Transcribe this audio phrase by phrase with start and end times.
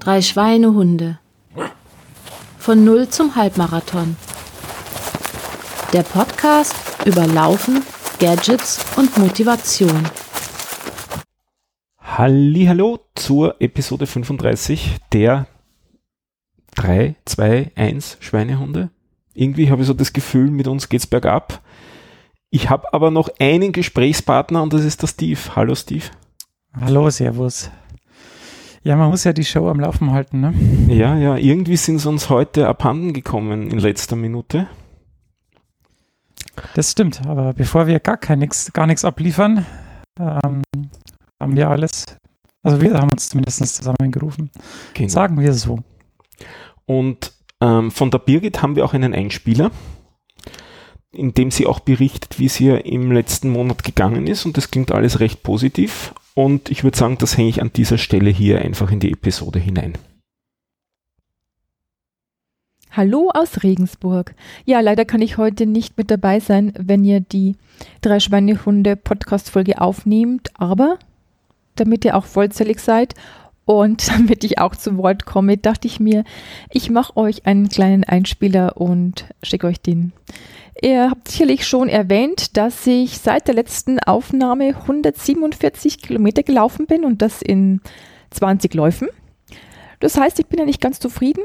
[0.00, 1.18] Drei Schweinehunde.
[2.58, 4.16] Von Null zum Halbmarathon.
[5.94, 6.74] Der Podcast
[7.06, 7.82] über Laufen,
[8.18, 10.08] Gadgets und Motivation.
[11.98, 15.46] Hallo zur Episode 35 der
[16.74, 18.90] 3, 2, 1 Schweinehunde.
[19.32, 21.62] Irgendwie habe ich so das Gefühl, mit uns geht's bergab.
[22.50, 25.40] Ich habe aber noch einen Gesprächspartner und das ist der Steve.
[25.56, 26.04] Hallo Steve.
[26.78, 27.70] Hallo, Servus.
[28.84, 30.54] Ja, man muss ja die Show am Laufen halten, ne?
[30.88, 34.66] Ja, ja, irgendwie sind sie uns heute abhanden gekommen in letzter Minute.
[36.74, 39.64] Das stimmt, aber bevor wir gar kein nix, gar nichts abliefern,
[40.18, 40.62] ähm,
[41.40, 42.06] haben wir alles,
[42.64, 44.50] also wir haben uns zumindest zusammengerufen.
[44.94, 45.08] Genau.
[45.08, 45.78] Sagen wir so.
[46.84, 49.70] Und ähm, von der Birgit haben wir auch einen Einspieler,
[51.12, 54.72] in dem sie auch berichtet, wie es ihr im letzten Monat gegangen ist und das
[54.72, 56.12] klingt alles recht positiv.
[56.34, 59.58] Und ich würde sagen, das hänge ich an dieser Stelle hier einfach in die Episode
[59.58, 59.94] hinein.
[62.90, 64.34] Hallo aus Regensburg.
[64.66, 67.56] Ja, leider kann ich heute nicht mit dabei sein, wenn ihr die
[68.02, 70.98] drei Schweinehunde Podcast Folge aufnehmt, aber
[71.74, 73.14] damit ihr auch vollzählig seid
[73.64, 76.24] und damit ich auch zu Wort komme, dachte ich mir,
[76.70, 80.12] ich mache euch einen kleinen Einspieler und schicke euch den.
[80.80, 87.04] Ihr habt sicherlich schon erwähnt, dass ich seit der letzten Aufnahme 147 Kilometer gelaufen bin
[87.04, 87.80] und das in
[88.30, 89.08] 20 Läufen.
[90.00, 91.42] Das heißt, ich bin ja nicht ganz zufrieden,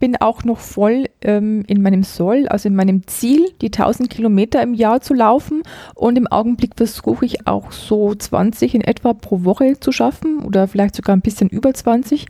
[0.00, 4.62] bin auch noch voll ähm, in meinem Soll, also in meinem Ziel, die 1000 Kilometer
[4.62, 5.62] im Jahr zu laufen.
[5.94, 10.66] Und im Augenblick versuche ich auch so 20 in etwa pro Woche zu schaffen oder
[10.66, 12.26] vielleicht sogar ein bisschen über 20,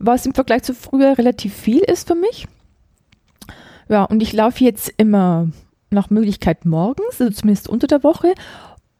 [0.00, 2.46] was im Vergleich zu früher relativ viel ist für mich.
[3.90, 5.48] Ja, und ich laufe jetzt immer
[5.90, 8.34] nach Möglichkeit morgens, also zumindest unter der Woche.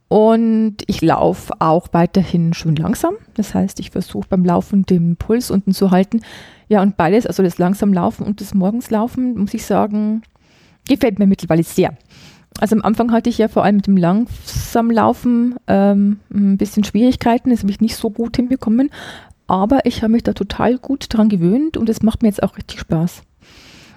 [0.09, 3.15] Und ich laufe auch weiterhin schön langsam.
[3.35, 6.23] Das heißt, ich versuche beim Laufen den Puls unten zu halten.
[6.69, 10.23] Ja, und beides, also das langsam Laufen und das Morgenslaufen, muss ich sagen,
[10.89, 11.97] gefällt mir mittlerweile sehr.
[12.59, 17.51] Also am Anfang hatte ich ja vor allem mit dem Langsamlaufen ähm, ein bisschen Schwierigkeiten.
[17.51, 18.91] Das habe ich nicht so gut hinbekommen.
[19.47, 22.57] Aber ich habe mich da total gut dran gewöhnt und es macht mir jetzt auch
[22.57, 23.23] richtig Spaß.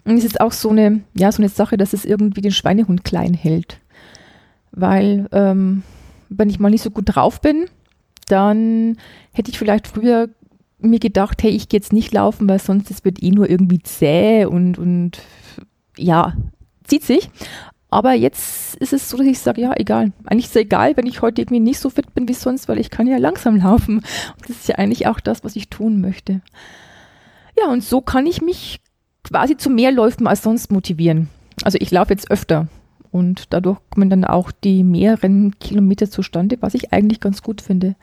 [0.05, 3.03] Und es ist auch so eine, ja, so eine Sache, dass es irgendwie den Schweinehund
[3.03, 3.79] klein hält.
[4.71, 5.83] Weil, ähm,
[6.29, 7.65] wenn ich mal nicht so gut drauf bin,
[8.27, 8.97] dann
[9.31, 10.29] hätte ich vielleicht früher
[10.79, 13.79] mir gedacht, hey, ich gehe jetzt nicht laufen, weil sonst es wird eh nur irgendwie
[13.79, 15.21] zäh und, und
[15.97, 16.35] ja,
[16.83, 17.29] zieht sich.
[17.89, 20.11] Aber jetzt ist es so, dass ich sage, ja, egal.
[20.25, 22.79] Eigentlich ist es egal, wenn ich heute irgendwie nicht so fit bin wie sonst, weil
[22.79, 23.97] ich kann ja langsam laufen.
[23.97, 26.41] Und das ist ja eigentlich auch das, was ich tun möchte.
[27.57, 28.79] Ja, und so kann ich mich
[29.23, 31.29] quasi zu mehr Läufen als sonst motivieren.
[31.63, 32.67] Also ich laufe jetzt öfter
[33.11, 37.95] und dadurch kommen dann auch die mehreren Kilometer zustande, was ich eigentlich ganz gut finde.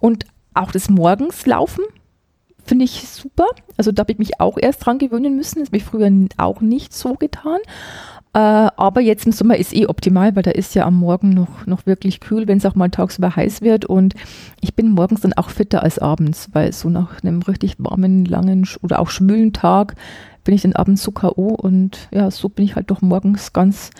[0.00, 1.84] Und auch das Morgenslaufen
[2.64, 3.46] finde ich super.
[3.76, 5.60] Also da habe ich mich auch erst dran gewöhnen müssen.
[5.60, 7.58] Das habe ich früher auch nicht so getan.
[8.34, 11.66] Äh, aber jetzt im Sommer ist eh optimal, weil da ist ja am Morgen noch,
[11.66, 13.86] noch wirklich kühl, wenn es auch mal tagsüber heiß wird.
[13.86, 14.14] Und
[14.60, 18.68] ich bin morgens dann auch fitter als abends, weil so nach einem richtig warmen, langen
[18.82, 19.94] oder auch schwülen Tag
[20.48, 21.48] bin ich dann abends so K.O.
[21.48, 23.90] und ja, so bin ich halt doch morgens ganz,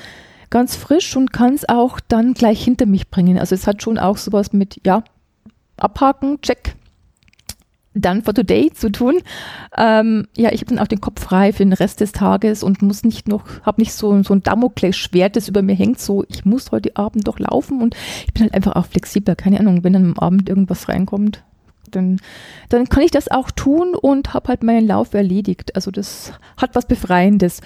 [0.49, 3.39] ganz frisch und kann es auch dann gleich hinter mich bringen.
[3.39, 5.05] Also es hat schon auch sowas mit, ja,
[5.77, 6.75] abhaken, check,
[7.93, 9.19] dann for today zu tun.
[9.77, 12.81] Ähm, ja, ich habe dann auch den Kopf frei für den Rest des Tages und
[12.81, 16.47] muss nicht noch, habe nicht so, so ein Damoklesschwert, das über mir hängt, so ich
[16.47, 17.95] muss heute Abend doch laufen und
[18.27, 19.37] ich bin halt einfach auch flexibler.
[19.37, 21.45] Keine Ahnung, wenn dann am Abend irgendwas reinkommt,
[21.88, 22.21] dann,
[22.69, 25.75] dann kann ich das auch tun und habe halt meinen Lauf erledigt.
[25.75, 27.60] Also das hat was Befreiendes.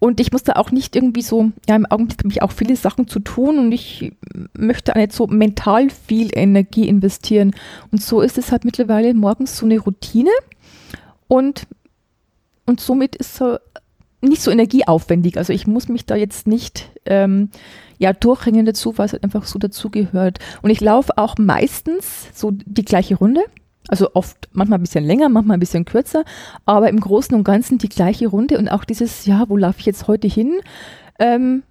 [0.00, 2.74] Und ich muss da auch nicht irgendwie so, ja, im Augenblick habe ich auch viele
[2.74, 4.12] Sachen zu tun und ich
[4.54, 7.54] möchte nicht so mental viel Energie investieren.
[7.92, 10.30] Und so ist es halt mittlerweile morgens so eine Routine
[11.28, 11.66] und,
[12.64, 13.58] und somit ist so
[14.22, 15.36] nicht so energieaufwendig.
[15.36, 17.50] Also ich muss mich da jetzt nicht ähm,
[17.98, 20.38] ja, durchhängen dazu, weil es halt einfach so dazugehört.
[20.62, 23.42] Und ich laufe auch meistens so die gleiche Runde.
[23.90, 26.24] Also oft, manchmal ein bisschen länger, manchmal ein bisschen kürzer,
[26.64, 29.86] aber im Großen und Ganzen die gleiche Runde und auch dieses, ja, wo laufe ich
[29.86, 30.60] jetzt heute hin?
[31.18, 31.64] Ähm,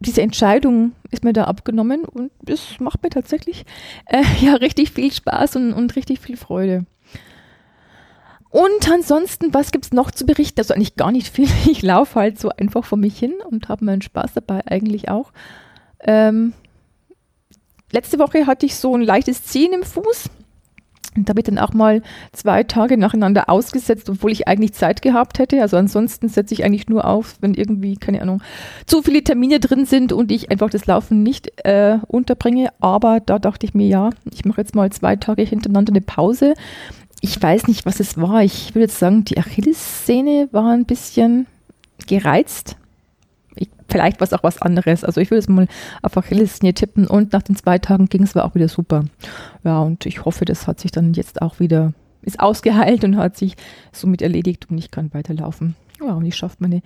[0.00, 3.64] diese Entscheidung ist mir da abgenommen und es macht mir tatsächlich
[4.06, 6.84] äh, ja richtig viel Spaß und, und richtig viel Freude.
[8.50, 10.58] Und ansonsten, was gibt es noch zu berichten?
[10.58, 11.48] Also eigentlich gar nicht viel.
[11.70, 15.32] Ich laufe halt so einfach vor mich hin und habe meinen Spaß dabei eigentlich auch.
[16.00, 16.54] Ähm,
[17.92, 20.28] letzte Woche hatte ich so ein leichtes Ziehen im Fuß.
[21.14, 25.02] Und da habe ich dann auch mal zwei Tage nacheinander ausgesetzt, obwohl ich eigentlich Zeit
[25.02, 25.60] gehabt hätte.
[25.60, 28.42] Also ansonsten setze ich eigentlich nur auf, wenn irgendwie, keine Ahnung,
[28.86, 32.70] zu viele Termine drin sind und ich einfach das Laufen nicht äh, unterbringe.
[32.80, 36.54] Aber da dachte ich mir, ja, ich mache jetzt mal zwei Tage hintereinander eine Pause.
[37.20, 38.42] ich weiß nicht, was es war.
[38.42, 41.46] Ich würde jetzt sagen, die Achillessehne war ein bisschen
[42.06, 42.76] gereizt.
[43.92, 45.04] Ich, vielleicht war es auch was anderes.
[45.04, 45.66] Also ich würde es mal
[46.02, 49.04] auf Achillessehne tippen und nach den zwei Tagen ging es auch wieder super.
[49.64, 51.92] Ja, und ich hoffe, das hat sich dann jetzt auch wieder,
[52.22, 53.56] ist ausgeheilt und hat sich
[53.92, 55.76] somit erledigt und ich kann weiterlaufen.
[56.00, 56.82] Ja, und ich schaffe meine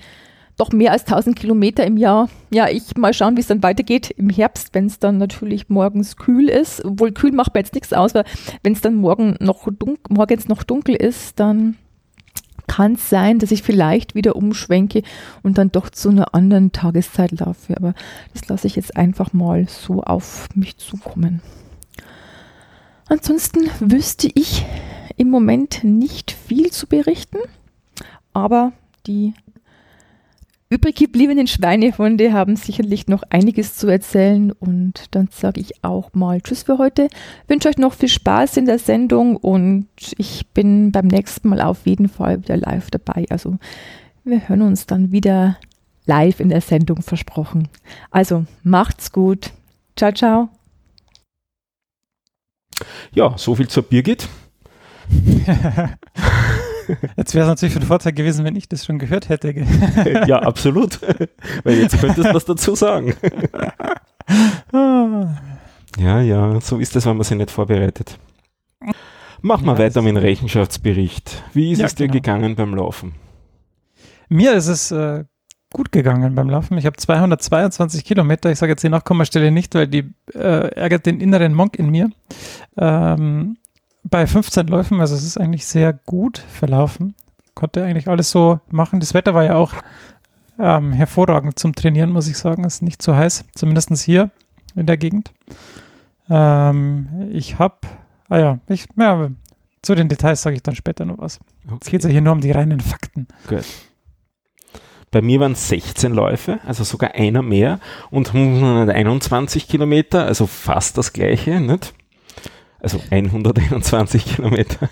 [0.56, 2.30] doch mehr als 1000 Kilometer im Jahr.
[2.50, 6.16] Ja, ich mal schauen, wie es dann weitergeht im Herbst, wenn es dann natürlich morgens
[6.16, 6.82] kühl ist.
[6.84, 8.24] Obwohl kühl macht mir jetzt nichts aus, weil
[8.62, 9.68] wenn es dann morgen noch
[10.08, 11.76] morgens noch dunkel ist, dann
[12.66, 15.02] kann es sein, dass ich vielleicht wieder umschwenke
[15.42, 17.76] und dann doch zu einer anderen Tageszeit laufe.
[17.76, 17.94] Aber
[18.32, 21.40] das lasse ich jetzt einfach mal so auf mich zukommen.
[23.08, 24.64] Ansonsten wüsste ich
[25.16, 27.38] im Moment nicht viel zu berichten,
[28.32, 28.72] aber
[29.06, 29.32] die
[30.68, 36.40] übrig gebliebenen Schweinehunde haben sicherlich noch einiges zu erzählen und dann sage ich auch mal
[36.40, 37.08] Tschüss für heute.
[37.46, 39.86] Wünsche euch noch viel Spaß in der Sendung und
[40.18, 43.26] ich bin beim nächsten Mal auf jeden Fall wieder live dabei.
[43.30, 43.58] Also
[44.24, 45.56] wir hören uns dann wieder
[46.06, 47.68] live in der Sendung versprochen.
[48.10, 49.52] Also macht's gut.
[49.96, 50.48] Ciao, ciao.
[53.12, 54.28] Ja, so viel zur Birgit.
[57.16, 59.52] Jetzt wäre es natürlich von Vorteil gewesen, wenn ich das schon gehört hätte.
[60.26, 61.00] ja, absolut.
[61.64, 63.14] Weil jetzt könntest du was dazu sagen.
[65.98, 68.18] ja, ja, so ist es, wenn man sich nicht vorbereitet.
[69.42, 71.44] Mach mal ja, weiter mit dem Rechenschaftsbericht.
[71.52, 72.14] Wie ist ja, es dir genau.
[72.14, 73.14] gegangen beim Laufen?
[74.28, 75.24] Mir ist es äh,
[75.72, 76.78] gut gegangen beim Laufen.
[76.78, 78.50] Ich habe 222 Kilometer.
[78.50, 82.10] Ich sage jetzt die Nachkommastelle nicht, weil die äh, ärgert den inneren Monk in mir.
[82.76, 83.56] Ähm,
[84.10, 87.14] bei 15 Läufen, also es ist eigentlich sehr gut verlaufen.
[87.54, 89.00] Konnte eigentlich alles so machen.
[89.00, 89.72] Das Wetter war ja auch
[90.58, 92.64] ähm, hervorragend zum Trainieren, muss ich sagen.
[92.64, 94.30] Es ist nicht so heiß, zumindest hier
[94.74, 95.32] in der Gegend.
[96.28, 97.76] Ähm, ich habe,
[98.28, 99.30] ah ja, ich, ja,
[99.82, 101.40] zu den Details sage ich dann später noch was.
[101.66, 101.78] Okay.
[101.80, 103.26] Es geht ja hier nur um die reinen Fakten.
[103.48, 103.64] Gut.
[105.10, 107.80] Bei mir waren es 16 Läufe, also sogar einer mehr
[108.10, 111.94] und 121 Kilometer, also fast das gleiche, nicht?
[112.80, 114.88] Also 121 Kilometer.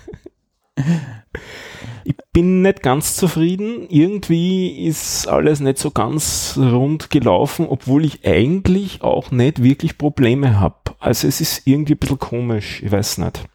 [2.03, 3.87] Ich bin nicht ganz zufrieden.
[3.89, 10.59] Irgendwie ist alles nicht so ganz rund gelaufen, obwohl ich eigentlich auch nicht wirklich Probleme
[10.59, 10.75] habe.
[10.99, 13.45] Also es ist irgendwie ein bisschen komisch, ich weiß nicht.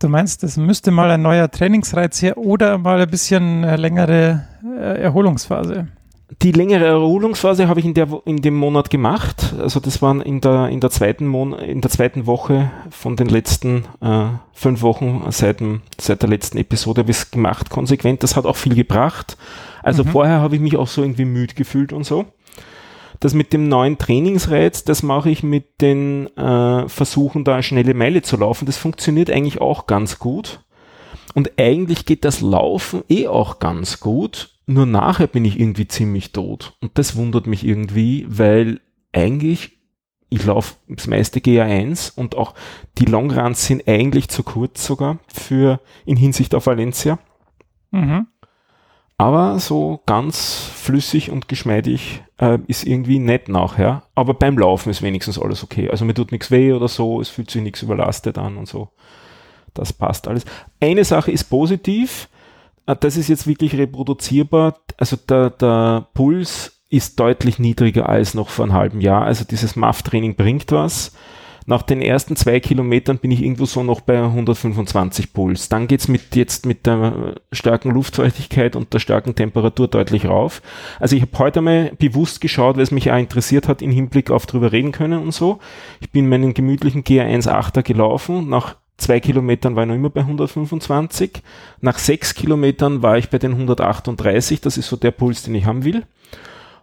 [0.00, 5.02] Du meinst, es müsste mal ein neuer Trainingsreiz her oder mal ein bisschen längere äh,
[5.02, 5.88] Erholungsphase?
[6.42, 9.54] Die längere Erholungsphase habe ich in, der, in dem Monat gemacht.
[9.58, 13.28] Also das waren in der, in der, zweiten, Mon in der zweiten Woche von den
[13.28, 18.22] letzten äh, fünf Wochen seit, dem, seit der letzten Episode habe ich es gemacht, konsequent.
[18.22, 19.38] Das hat auch viel gebracht.
[19.82, 20.08] Also mhm.
[20.08, 22.26] vorher habe ich mich auch so irgendwie müde gefühlt und so.
[23.20, 27.94] Das mit dem neuen Trainingsreiz, das mache ich mit den äh, Versuchen, da eine schnelle
[27.94, 28.66] Meile zu laufen.
[28.66, 30.60] Das funktioniert eigentlich auch ganz gut.
[31.34, 36.32] Und eigentlich geht das Laufen eh auch ganz gut nur nachher bin ich irgendwie ziemlich
[36.32, 36.76] tot.
[36.80, 38.80] Und das wundert mich irgendwie, weil
[39.12, 39.78] eigentlich
[40.30, 42.54] ich laufe das meiste GA1 und auch
[42.98, 47.18] die Longruns sind eigentlich zu kurz sogar für in Hinsicht auf Valencia.
[47.92, 48.26] Mhm.
[49.16, 54.04] Aber so ganz flüssig und geschmeidig äh, ist irgendwie nett nachher.
[54.14, 55.88] Aber beim Laufen ist wenigstens alles okay.
[55.88, 58.90] Also mir tut nichts weh oder so, es fühlt sich nichts überlastet an und so.
[59.72, 60.44] Das passt alles.
[60.78, 62.28] Eine Sache ist positiv
[62.94, 64.78] das ist jetzt wirklich reproduzierbar.
[64.96, 69.24] Also der, der Puls ist deutlich niedriger als noch vor einem halben Jahr.
[69.24, 71.12] Also dieses MAF-Training bringt was.
[71.68, 75.68] Nach den ersten zwei Kilometern bin ich irgendwo so noch bei 125 Puls.
[75.68, 80.62] Dann geht's mit jetzt mit der starken Luftfeuchtigkeit und der starken Temperatur deutlich rauf.
[80.98, 84.30] Also ich habe heute mal bewusst geschaut, weil es mich auch interessiert hat, im Hinblick
[84.30, 85.58] auf drüber reden können und so.
[86.00, 88.48] Ich bin meinen gemütlichen GR1-8er gelaufen.
[88.48, 91.42] Nach zwei Kilometern war ich noch immer bei 125.
[91.80, 94.60] Nach sechs Kilometern war ich bei den 138.
[94.60, 96.04] Das ist so der Puls, den ich haben will.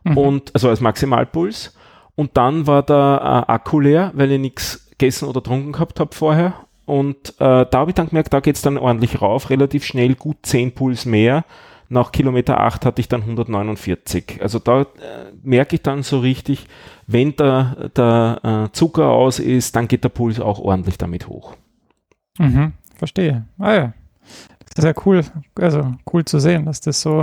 [0.03, 0.17] Mhm.
[0.17, 1.75] Und, also als Maximalpuls.
[2.15, 6.15] Und dann war der äh, Akku leer, weil ich nichts gegessen oder trunken gehabt habe
[6.15, 6.53] vorher.
[6.85, 10.37] Und äh, da habe ich dann gemerkt, da geht's dann ordentlich rauf, relativ schnell, gut
[10.43, 11.43] 10 Puls mehr.
[11.89, 14.39] Nach Kilometer 8 hatte ich dann 149.
[14.41, 14.85] Also da äh,
[15.43, 16.65] merke ich dann so richtig,
[17.05, 21.55] wenn der, der äh, Zucker aus ist, dann geht der Puls auch ordentlich damit hoch.
[22.37, 23.45] Mhm, verstehe.
[23.57, 23.93] Ah ja.
[24.75, 25.23] Das ist ja cool,
[25.59, 27.21] also cool zu sehen, dass das so.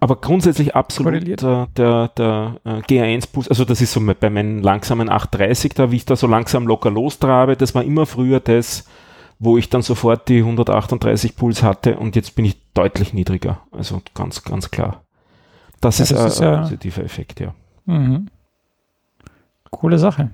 [0.00, 4.62] Aber grundsätzlich absolut äh, der, der, der äh, GA1-Puls, also das ist so bei meinen
[4.62, 8.86] langsamen 830, da wie ich da so langsam locker lostrabe, das war immer früher das,
[9.38, 13.60] wo ich dann sofort die 138 Puls hatte und jetzt bin ich deutlich niedriger.
[13.70, 15.04] Also ganz, ganz klar.
[15.80, 17.54] Das, ja, ist, das ein, ist ein positiver Effekt, ja.
[17.86, 18.28] Mhm.
[19.70, 20.30] Coole Sache.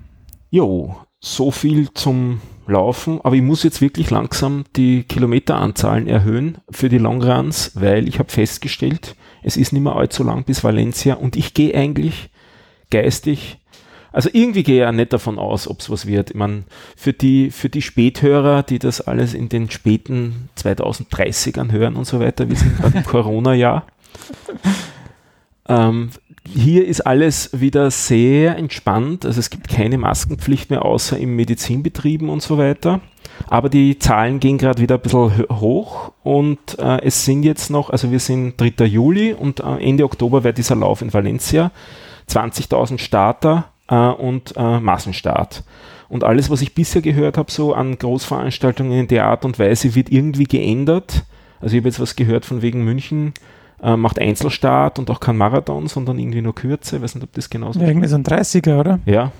[0.49, 6.89] Jo, so viel zum Laufen, aber ich muss jetzt wirklich langsam die Kilometeranzahlen erhöhen für
[6.89, 11.35] die Longruns, weil ich habe festgestellt, es ist nicht mehr allzu lang bis Valencia und
[11.35, 12.29] ich gehe eigentlich
[12.89, 13.57] geistig,
[14.11, 16.31] also irgendwie gehe ich ja nicht davon aus, ob es was wird.
[16.31, 16.63] Ich meine,
[16.97, 22.19] für die, für die Späthörer, die das alles in den späten 2030ern hören und so
[22.19, 23.87] weiter, wir sind gerade im Corona-Jahr.
[25.69, 26.09] Ähm,
[26.47, 29.25] hier ist alles wieder sehr entspannt.
[29.25, 33.01] Also es gibt keine Maskenpflicht mehr, außer im Medizinbetrieben und so weiter.
[33.47, 37.89] Aber die Zahlen gehen gerade wieder ein bisschen hoch und äh, es sind jetzt noch,
[37.89, 38.85] also wir sind 3.
[38.85, 41.71] Juli und äh, Ende Oktober wäre dieser Lauf in Valencia.
[42.29, 45.63] 20.000 Starter äh, und äh, Massenstart.
[46.07, 49.95] Und alles, was ich bisher gehört habe, so an Großveranstaltungen in der Art und Weise,
[49.95, 51.23] wird irgendwie geändert.
[51.61, 53.33] Also ich habe jetzt was gehört von wegen München
[53.81, 56.97] äh, macht Einzelstart und auch kein Marathon, sondern irgendwie nur Kürze.
[56.97, 58.99] Ich weiß nicht, ob das genauso ja, Irgendwie so ein 30er, oder?
[59.05, 59.31] Ja.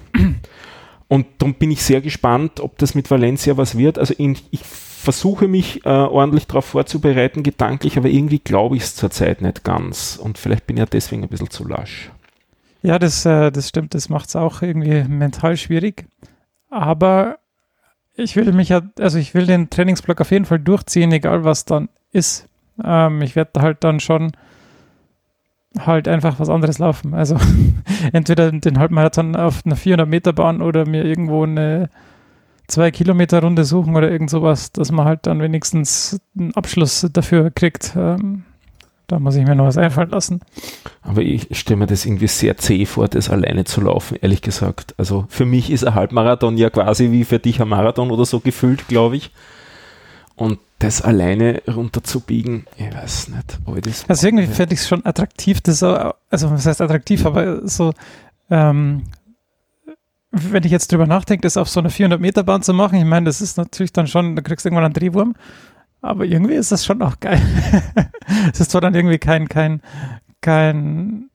[1.07, 3.99] Und darum bin ich sehr gespannt, ob das mit Valencia was wird.
[3.99, 8.95] Also in, ich versuche mich äh, ordentlich darauf vorzubereiten, gedanklich, aber irgendwie glaube ich es
[8.95, 10.17] zurzeit nicht ganz.
[10.21, 12.11] Und vielleicht bin ich ja deswegen ein bisschen zu lasch.
[12.81, 16.05] Ja, das, äh, das stimmt, das macht es auch irgendwie mental schwierig.
[16.69, 17.39] Aber
[18.15, 21.65] ich will mich ja, also ich will den Trainingsblock auf jeden Fall durchziehen, egal was
[21.65, 22.47] dann ist.
[22.83, 24.31] Ähm, ich werde halt dann schon
[25.79, 27.13] halt einfach was anderes laufen.
[27.13, 27.37] Also
[28.13, 31.89] entweder den Halbmarathon auf einer 400 Meter Bahn oder mir irgendwo eine
[32.67, 37.51] 2 Kilometer Runde suchen oder irgend sowas, dass man halt dann wenigstens einen Abschluss dafür
[37.51, 37.93] kriegt.
[37.95, 38.43] Ähm,
[39.07, 40.39] da muss ich mir noch was einfallen lassen.
[41.01, 44.95] Aber ich stelle mir das irgendwie sehr zäh vor, das alleine zu laufen, ehrlich gesagt.
[44.97, 48.39] Also für mich ist ein Halbmarathon ja quasi wie für dich ein Marathon oder so
[48.39, 49.31] gefühlt, glaube ich.
[50.35, 54.09] Und das alleine runterzubiegen, ich weiß nicht, ob ich das.
[54.09, 57.93] Also irgendwie fände ich es schon attraktiv, das auch, also was heißt attraktiv, aber so,
[58.49, 59.03] ähm,
[60.31, 63.05] wenn ich jetzt drüber nachdenke, das auf so einer 400 Meter Bahn zu machen, ich
[63.05, 65.35] meine, das ist natürlich dann schon, da kriegst du irgendwann einen Drehwurm,
[66.01, 67.41] aber irgendwie ist das schon auch geil.
[68.53, 69.81] Es ist zwar dann irgendwie kein, kein,
[70.39, 71.29] kein,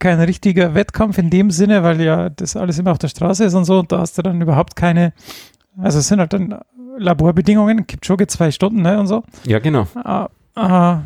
[0.00, 3.54] kein richtiger Wettkampf in dem Sinne, weil ja das alles immer auf der Straße ist
[3.54, 5.12] und so und da hast du dann überhaupt keine,
[5.78, 6.58] also es sind halt dann
[6.98, 9.22] Laborbedingungen, gibt schon zwei Stunden ne, und so.
[9.44, 9.86] Ja, genau.
[9.94, 11.00] Ah, ah,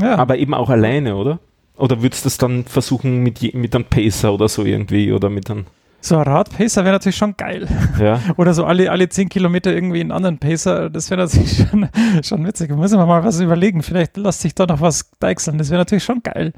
[0.00, 0.16] ja.
[0.16, 1.38] Aber eben auch alleine, oder?
[1.76, 5.28] Oder würdest du das dann versuchen mit, je, mit einem Pacer oder so irgendwie oder
[5.28, 5.66] mit einem.
[6.00, 7.66] So ein Radpacer wäre natürlich schon geil.
[7.98, 8.20] Ja.
[8.36, 11.88] Oder so alle, alle zehn Kilometer irgendwie einen anderen Pacer, das wäre natürlich schon,
[12.22, 12.68] schon witzig.
[12.68, 13.82] Da müssen wir mal was überlegen.
[13.82, 15.58] Vielleicht lässt sich da noch was deichseln.
[15.58, 16.52] Das wäre natürlich schon geil.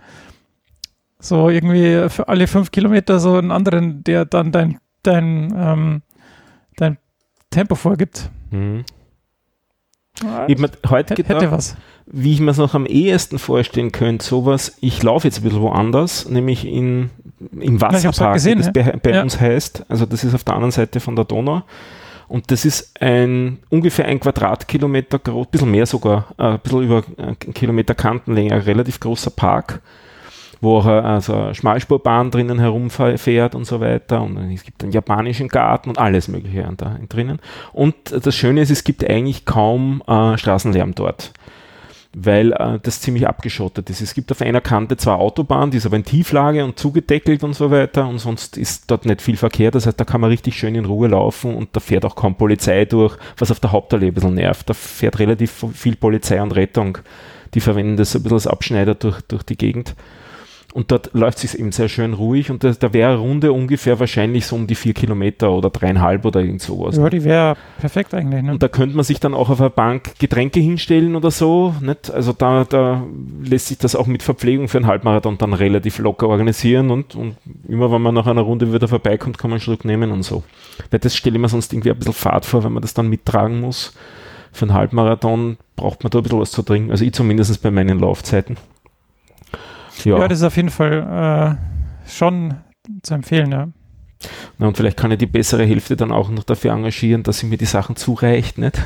[1.18, 6.02] So irgendwie für alle fünf Kilometer so einen anderen, der dann dein, dein, ähm,
[6.76, 6.98] dein
[7.50, 8.30] Tempo vorgibt.
[8.50, 8.84] Mhm.
[10.48, 11.76] Ich mir heute Hätte gedacht, was.
[12.06, 15.60] wie ich mir es noch am ehesten vorstellen könnte, sowas, ich laufe jetzt ein bisschen
[15.60, 17.10] woanders, nämlich in,
[17.52, 19.22] im hab's Wasserpark, halt gesehen, wie das bei, bei Ja.
[19.22, 19.84] uns heißt.
[19.88, 21.62] Also das ist auf der anderen Seite von der Donau.
[22.26, 26.82] Und das ist ein ungefähr ein Quadratkilometer groß, ein bisschen mehr sogar, äh, ein bisschen
[26.82, 29.80] über einen Kilometer Kantenlänge, ein relativ großer Park,
[30.60, 34.22] wo auch also eine Schmalspurbahn drinnen herumfährt und so weiter.
[34.22, 37.40] Und es gibt einen japanischen Garten und alles Mögliche da drinnen.
[37.72, 41.32] Und das Schöne ist, es gibt eigentlich kaum äh, Straßenlärm dort
[42.14, 44.00] weil äh, das ziemlich abgeschottet ist.
[44.00, 47.54] Es gibt auf einer Kante zwar Autobahn, die ist aber in Tieflage und zugedeckelt und
[47.54, 50.58] so weiter und sonst ist dort nicht viel Verkehr, das heißt, da kann man richtig
[50.58, 54.08] schön in Ruhe laufen und da fährt auch kaum Polizei durch, was auf der Hauptallee
[54.08, 54.68] ein bisschen nervt.
[54.68, 56.98] Da fährt relativ viel Polizei und Rettung.
[57.54, 59.94] Die verwenden das ein bisschen als Abschneider durch, durch die Gegend.
[60.74, 63.52] Und dort läuft es sich eben sehr schön ruhig und da, da wäre eine Runde
[63.52, 66.98] ungefähr wahrscheinlich so um die vier Kilometer oder dreieinhalb oder irgend sowas.
[66.98, 68.42] Ja, die wäre perfekt eigentlich.
[68.42, 68.52] Ne?
[68.52, 71.74] Und da könnte man sich dann auch auf einer Bank Getränke hinstellen oder so.
[71.80, 72.10] Nicht?
[72.10, 73.02] Also da, da
[73.42, 77.36] lässt sich das auch mit Verpflegung für einen Halbmarathon dann relativ locker organisieren und, und
[77.66, 80.42] immer wenn man nach einer Runde wieder vorbeikommt, kann man einen Schluck nehmen und so.
[80.90, 83.08] Weil das stelle ich mir sonst irgendwie ein bisschen fad vor, wenn man das dann
[83.08, 83.94] mittragen muss.
[84.52, 86.90] Für einen Halbmarathon braucht man da ein bisschen was zu trinken.
[86.90, 88.58] Also ich zumindest bei meinen Laufzeiten.
[90.04, 91.58] Ja, ja, das ist auf jeden Fall
[92.06, 92.54] äh, schon
[93.02, 93.68] zu empfehlen, ja.
[94.58, 97.46] Na, und vielleicht kann ich die bessere Hälfte dann auch noch dafür engagieren, dass sie
[97.46, 98.76] mir die Sachen zureicht, nicht?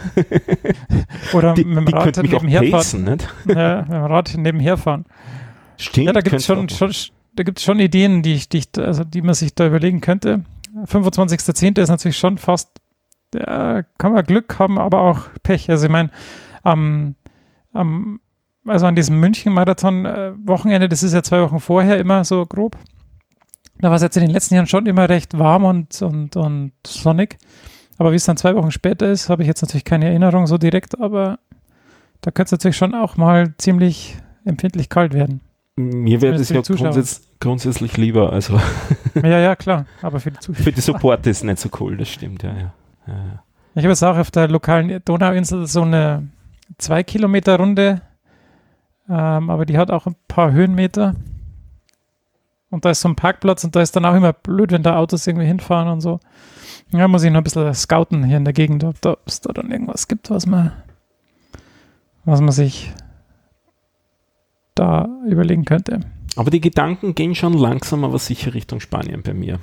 [1.33, 2.71] Oder Die, mit dem Rad könnte mich auch nebenher fahren.
[2.71, 3.28] pacen, nicht?
[3.47, 5.07] Ja, mit dem Rad nebenher fahren.
[5.78, 6.07] Stimmt.
[6.09, 6.92] Ja, da gibt es schon, schon,
[7.35, 10.45] da gibt's schon Ideen, die, ich, die, ich, also die man sich da überlegen könnte.
[10.85, 11.81] 25.10.
[11.81, 12.69] ist natürlich schon fast,
[13.35, 15.71] ja, kann man Glück haben, aber auch Pech.
[15.71, 16.11] Also ich meine,
[16.62, 17.14] am,
[17.73, 18.21] am,
[18.66, 22.76] also an diesem München-Marathon-Wochenende, das ist ja zwei Wochen vorher immer so grob.
[23.78, 26.73] Da war es jetzt in den letzten Jahren schon immer recht warm und, und, und
[26.87, 27.38] sonnig.
[27.99, 30.59] Aber wie es dann zwei Wochen später ist, habe ich jetzt natürlich keine Erinnerung so
[30.59, 31.38] direkt, aber
[32.21, 35.40] da könnte es natürlich schon auch mal ziemlich empfindlich kalt werden.
[35.76, 36.90] Mir wäre das ja die Zuschauer.
[36.90, 38.33] grundsätz grundsätzlich lieber.
[38.33, 38.61] Also
[39.14, 39.87] Ja, ja, klar.
[40.00, 40.64] Aber für die Zuschauer.
[40.64, 42.75] für die Support ist nicht so cool, das stimmt, ja, ja.
[43.07, 43.42] ja, ja.
[43.75, 46.28] Ich habe jetzt auch auf der lokalen Donauinsel so eine
[46.78, 48.02] 2 Kilometer Runde,
[49.09, 51.14] ähm, aber die hat auch ein paar Höhenmeter.
[52.71, 54.97] Und da ist so ein Parkplatz und da ist dann auch immer blöd, wenn da
[54.97, 56.21] Autos irgendwie hinfahren und so.
[56.90, 59.52] Ja, muss ich noch ein bisschen scouten hier in der Gegend, ob da- es da
[59.52, 60.73] dann irgendwas gibt, was man,
[62.25, 62.92] was man sich
[64.75, 66.00] da überlegen könnte.
[66.37, 69.59] Aber die Gedanken gehen schon langsam, aber sicher Richtung Spanien bei mir.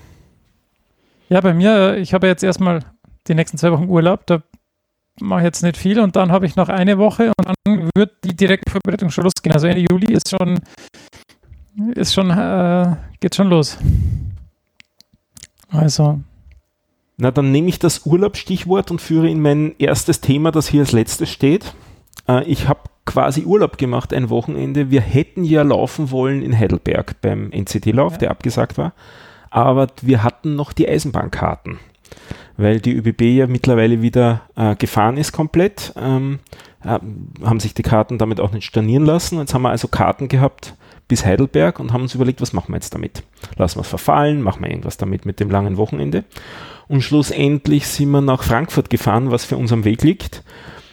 [1.30, 2.82] Ja, bei mir, ich habe jetzt erstmal
[3.28, 4.42] die nächsten zwei Wochen Urlaub, da
[5.22, 8.36] mache jetzt nicht viel und dann habe ich noch eine Woche und dann wird die
[8.36, 9.54] direkte Vorbereitung schon losgehen.
[9.54, 10.60] Also Ende Juli ist schon,
[11.96, 13.78] ist schon, äh, geht schon los.
[15.70, 16.20] Also,
[17.18, 20.94] Na, dann nehme ich das Urlaubsstichwort und führe in mein erstes Thema, das hier als
[20.94, 21.74] letztes steht.
[22.28, 24.90] Äh, ich habe quasi Urlaub gemacht ein Wochenende.
[24.90, 28.18] Wir hätten ja laufen wollen in Heidelberg beim NCT-Lauf, Ja.
[28.20, 28.94] der abgesagt war.
[29.52, 31.80] Aber wir hatten noch die Eisenbahnkarten,
[32.60, 35.94] weil die ÖBB ja mittlerweile wieder äh, gefahren ist komplett.
[35.98, 36.40] Ähm,
[36.84, 37.00] äh,
[37.44, 39.40] haben sich die Karten damit auch nicht stornieren lassen.
[39.40, 40.76] Jetzt haben wir also Karten gehabt
[41.08, 43.24] bis Heidelberg und haben uns überlegt, was machen wir jetzt damit?
[43.58, 46.26] Lassen wir es verfallen, machen wir irgendwas damit mit dem langen Wochenende.
[46.88, 50.44] Und schlussendlich sind wir nach Frankfurt gefahren, was für uns am Weg liegt.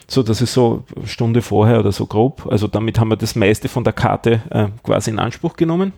[0.07, 2.47] So, das ist so eine Stunde vorher oder so grob.
[2.49, 5.91] Also damit haben wir das meiste von der Karte äh, quasi in Anspruch genommen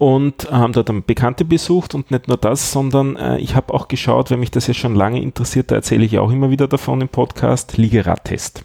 [0.00, 3.86] und haben dort dann Bekannte besucht und nicht nur das, sondern äh, ich habe auch
[3.86, 7.02] geschaut, weil mich das ja schon lange interessiert, da erzähle ich auch immer wieder davon
[7.02, 8.64] im Podcast, Liegeradtest.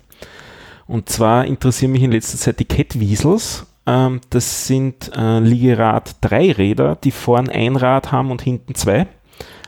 [0.88, 3.66] Und zwar interessieren mich in letzter Zeit die Catwiesels.
[3.86, 9.06] Ähm, das sind äh, Liegerad-Dreiräder, die vorn ein Rad haben und hinten zwei.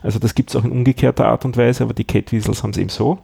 [0.02, 2.78] Also das gibt es auch in umgekehrter Art und Weise, aber die Catwiesels haben es
[2.78, 3.18] eben so.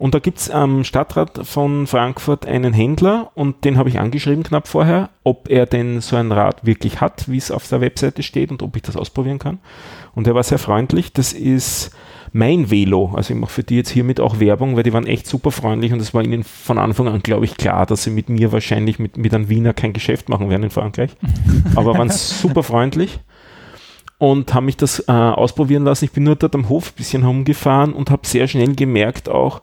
[0.00, 4.44] Und da gibt es am Stadtrat von Frankfurt einen Händler und den habe ich angeschrieben
[4.44, 8.22] knapp vorher, ob er denn so ein Rad wirklich hat, wie es auf der Webseite
[8.22, 9.58] steht und ob ich das ausprobieren kann.
[10.14, 11.12] Und er war sehr freundlich.
[11.12, 11.90] Das ist
[12.32, 13.12] mein Velo.
[13.14, 15.92] Also ich mache für die jetzt hiermit auch Werbung, weil die waren echt super freundlich
[15.92, 18.98] und es war ihnen von Anfang an, glaube ich, klar, dass sie mit mir wahrscheinlich
[18.98, 21.10] mit, mit einem Wiener kein Geschäft machen werden in Frankreich.
[21.76, 23.20] Aber waren super freundlich
[24.16, 26.06] und haben mich das äh, ausprobieren lassen.
[26.06, 29.60] Ich bin nur dort am Hof ein bisschen herumgefahren und habe sehr schnell gemerkt auch,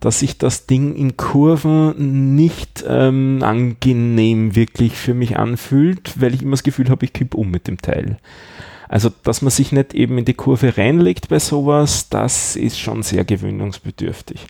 [0.00, 6.42] dass sich das Ding in Kurven nicht ähm, angenehm wirklich für mich anfühlt, weil ich
[6.42, 8.18] immer das Gefühl habe, ich kipp um mit dem Teil.
[8.88, 13.02] Also, dass man sich nicht eben in die Kurve reinlegt bei sowas, das ist schon
[13.04, 14.46] sehr gewöhnungsbedürftig.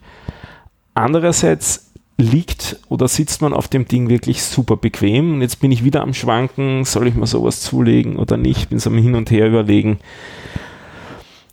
[0.95, 5.35] Andererseits liegt oder sitzt man auf dem Ding wirklich super bequem.
[5.35, 8.71] Und jetzt bin ich wieder am Schwanken, soll ich mir sowas zulegen oder nicht?
[8.71, 9.99] Bin so am Hin und Her überlegen.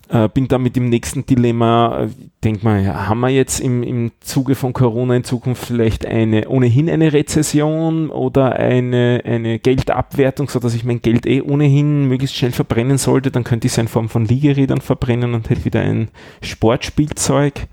[0.10, 2.08] Äh, bin da mit dem nächsten Dilemma, äh,
[2.42, 6.90] denk mal, haben wir jetzt im, im Zuge von Corona in Zukunft vielleicht eine ohnehin
[6.90, 12.98] eine Rezession oder eine, eine Geldabwertung, sodass ich mein Geld eh ohnehin möglichst schnell verbrennen
[12.98, 16.08] sollte, dann könnte ich es in Form von Liegerädern verbrennen und hätte wieder ein
[16.42, 17.68] Sportspielzeug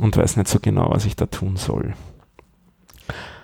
[0.00, 1.94] und weiß nicht so genau, was ich da tun soll.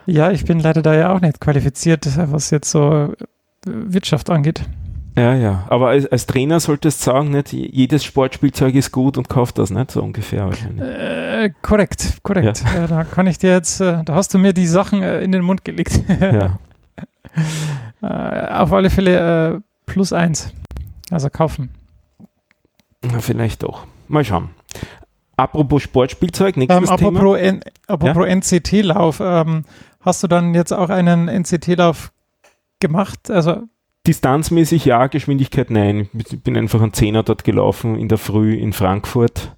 [0.07, 3.15] ja, ich bin leider da ja auch nicht qualifiziert, was jetzt so
[3.65, 4.65] Wirtschaft angeht.
[5.17, 5.65] Ja, ja.
[5.69, 9.71] Aber als, als Trainer solltest du sagen, nicht jedes Sportspielzeug ist gut und kauft das
[9.71, 10.83] nicht, so ungefähr wahrscheinlich.
[10.83, 12.63] Äh, korrekt, korrekt.
[12.77, 15.33] Äh, da kann ich dir jetzt, äh, da hast du mir die Sachen äh, in
[15.33, 16.01] den Mund gelegt.
[16.21, 16.59] Ja.
[18.03, 20.53] äh, auf alle Fälle äh, plus eins.
[21.11, 21.71] Also kaufen.
[23.03, 23.87] Na, vielleicht doch.
[24.09, 24.51] Mal schauen.
[25.37, 27.19] Apropos Sportspielzeug, nächstes Ähm, Thema.
[27.19, 29.65] apropos N- apropos NCT-Lauf, ähm,
[30.01, 32.13] hast du dann jetzt auch einen NCT-Lauf
[32.79, 33.31] gemacht?
[33.31, 33.63] Also
[34.07, 36.09] Distanzmäßig ja, Geschwindigkeit nein.
[36.15, 39.55] Ich bin einfach einen Zehner dort gelaufen in der Früh in Frankfurt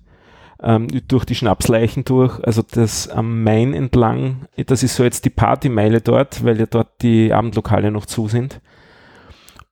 [0.62, 2.42] ähm, durch die Schnapsleichen durch.
[2.42, 7.02] Also das am Main entlang, das ist so jetzt die Partymeile dort, weil ja dort
[7.02, 8.60] die Abendlokale noch zu sind.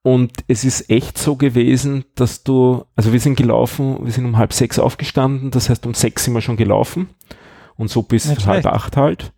[0.03, 4.39] Und es ist echt so gewesen, dass du, also wir sind gelaufen, wir sind um
[4.39, 7.11] halb sechs aufgestanden, das heißt um sechs sind wir schon gelaufen
[7.77, 8.75] und so bis Nicht halb schlecht.
[8.75, 9.33] acht halt.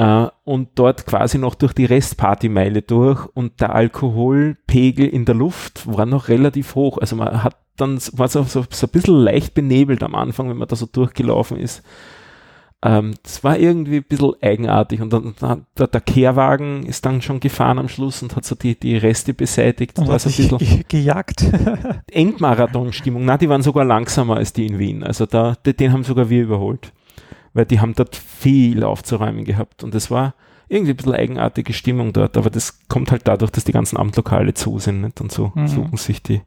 [0.00, 5.86] Äh, und dort quasi noch durch die Restpartymeile durch und der Alkoholpegel in der Luft
[5.86, 6.96] war noch relativ hoch.
[6.96, 10.56] Also man hat dann, war so, so, so ein bisschen leicht benebelt am Anfang, wenn
[10.56, 11.82] man da so durchgelaufen ist.
[12.82, 17.20] Ähm, das war irgendwie ein bisschen eigenartig und dann, dann der, der Kehrwagen ist dann
[17.20, 19.98] schon gefahren am Schluss und hat so die, die Reste beseitigt.
[19.98, 21.44] Und hat sich bisschen ge gejagt.
[22.10, 23.26] Endmarathon-Stimmung.
[23.26, 25.02] Na, die waren sogar langsamer als die in Wien.
[25.04, 26.90] Also da, den haben sogar wir überholt.
[27.52, 29.82] Weil die haben dort viel aufzuräumen gehabt.
[29.82, 30.34] Und es war
[30.68, 32.36] irgendwie ein bisschen eigenartige Stimmung dort.
[32.36, 35.00] Aber das kommt halt dadurch, dass die ganzen Abendlokale zu sind.
[35.00, 35.20] Nicht?
[35.20, 35.66] Und so Mhm.
[35.68, 36.42] suchen sich die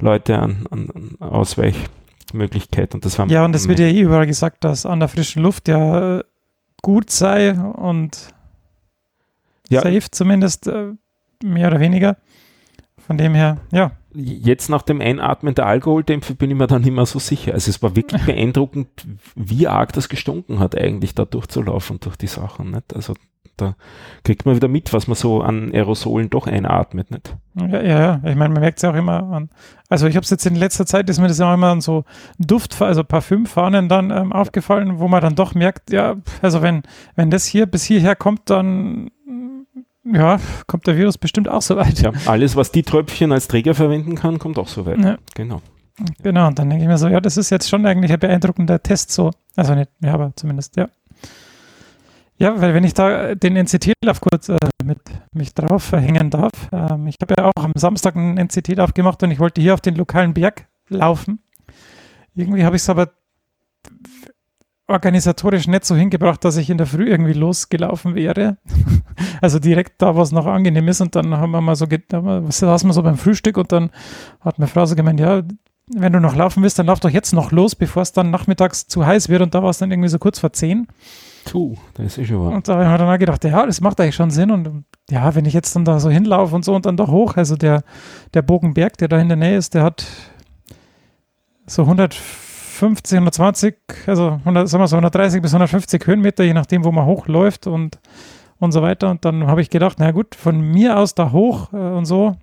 [0.00, 2.94] Leute an, an, an Ausweichmöglichkeit.
[2.94, 5.42] Und das war ja, und es wird ja eh überall gesagt, dass an der frischen
[5.42, 6.24] Luft ja äh,
[6.82, 8.32] gut sei und
[9.68, 9.82] Ja.
[9.82, 10.66] safe zumindest.
[10.66, 10.92] Äh,
[11.42, 12.16] mehr oder weniger.
[13.06, 13.92] Von dem her, ja.
[14.20, 17.52] Jetzt nach dem Einatmen der Alkoholdämpfe bin ich mir dann nicht mehr so sicher.
[17.54, 18.88] Also es war wirklich beeindruckend,
[19.36, 22.72] wie arg das gestunken hat, eigentlich da durchzulaufen durch die Sachen.
[22.72, 22.94] Nicht?
[22.96, 23.14] Also
[23.56, 23.76] da
[24.24, 27.10] kriegt man wieder mit, was man so an Aerosolen doch einatmet.
[27.10, 27.36] Nicht?
[27.54, 28.14] Ja, ja, ja.
[28.16, 29.50] ich meine, man merkt es ja auch immer an.
[29.88, 32.04] Also ich habe es jetzt in letzter Zeit, ist mir das auch immer an so
[32.38, 36.82] Duft, also Parfümfahnen dann ähm, aufgefallen, wo man dann doch merkt, ja, also wenn,
[37.14, 39.10] wenn das hier bis hierher kommt, dann
[40.12, 42.00] ja, kommt der Virus bestimmt auch so weit.
[42.00, 44.98] Ja, alles, was die Tröpfchen als Träger verwenden kann, kommt auch so weit.
[44.98, 45.18] Ja.
[45.34, 45.62] Genau.
[46.22, 48.82] Genau, und dann denke ich mir so, ja, das ist jetzt schon eigentlich ein beeindruckender
[48.82, 49.32] Test so.
[49.56, 50.88] Also nicht, ja, aber zumindest, ja.
[52.36, 55.00] Ja, weil wenn ich da den NCT-Lauf kurz äh, mit
[55.32, 59.32] mich drauf verhängen darf, ähm, ich habe ja auch am Samstag einen NCT-Lauf gemacht und
[59.32, 61.40] ich wollte hier auf den lokalen Berg laufen.
[62.36, 63.10] Irgendwie habe ich es aber
[64.88, 68.56] organisatorisch nicht so hingebracht, dass ich in der Früh irgendwie losgelaufen wäre.
[69.42, 71.00] also direkt da, was noch angenehm ist.
[71.00, 73.90] Und dann haben wir mal so, was saßen wir so beim Frühstück und dann
[74.40, 75.42] hat meine Frau so gemeint, ja,
[75.94, 78.86] wenn du noch laufen willst, dann lauf doch jetzt noch los, bevor es dann nachmittags
[78.86, 79.42] zu heiß wird.
[79.42, 80.86] Und da war es dann irgendwie so kurz vor zehn.
[81.44, 82.48] Puh, das ist aber.
[82.48, 84.50] Und da habe ich mir dann auch gedacht, ja, das macht eigentlich schon Sinn.
[84.50, 87.36] Und ja, wenn ich jetzt dann da so hinlaufe und so und dann doch hoch,
[87.36, 87.82] also der,
[88.34, 90.04] der Bogenberg, der da in der Nähe ist, der hat
[91.66, 92.47] so 150,
[92.82, 97.66] 120, also 100, sagen wir so 130 bis 150 Höhenmeter, je nachdem, wo man hochläuft
[97.66, 97.98] und,
[98.58, 99.10] und so weiter.
[99.10, 102.36] Und dann habe ich gedacht, na gut, von mir aus da hoch äh, und so,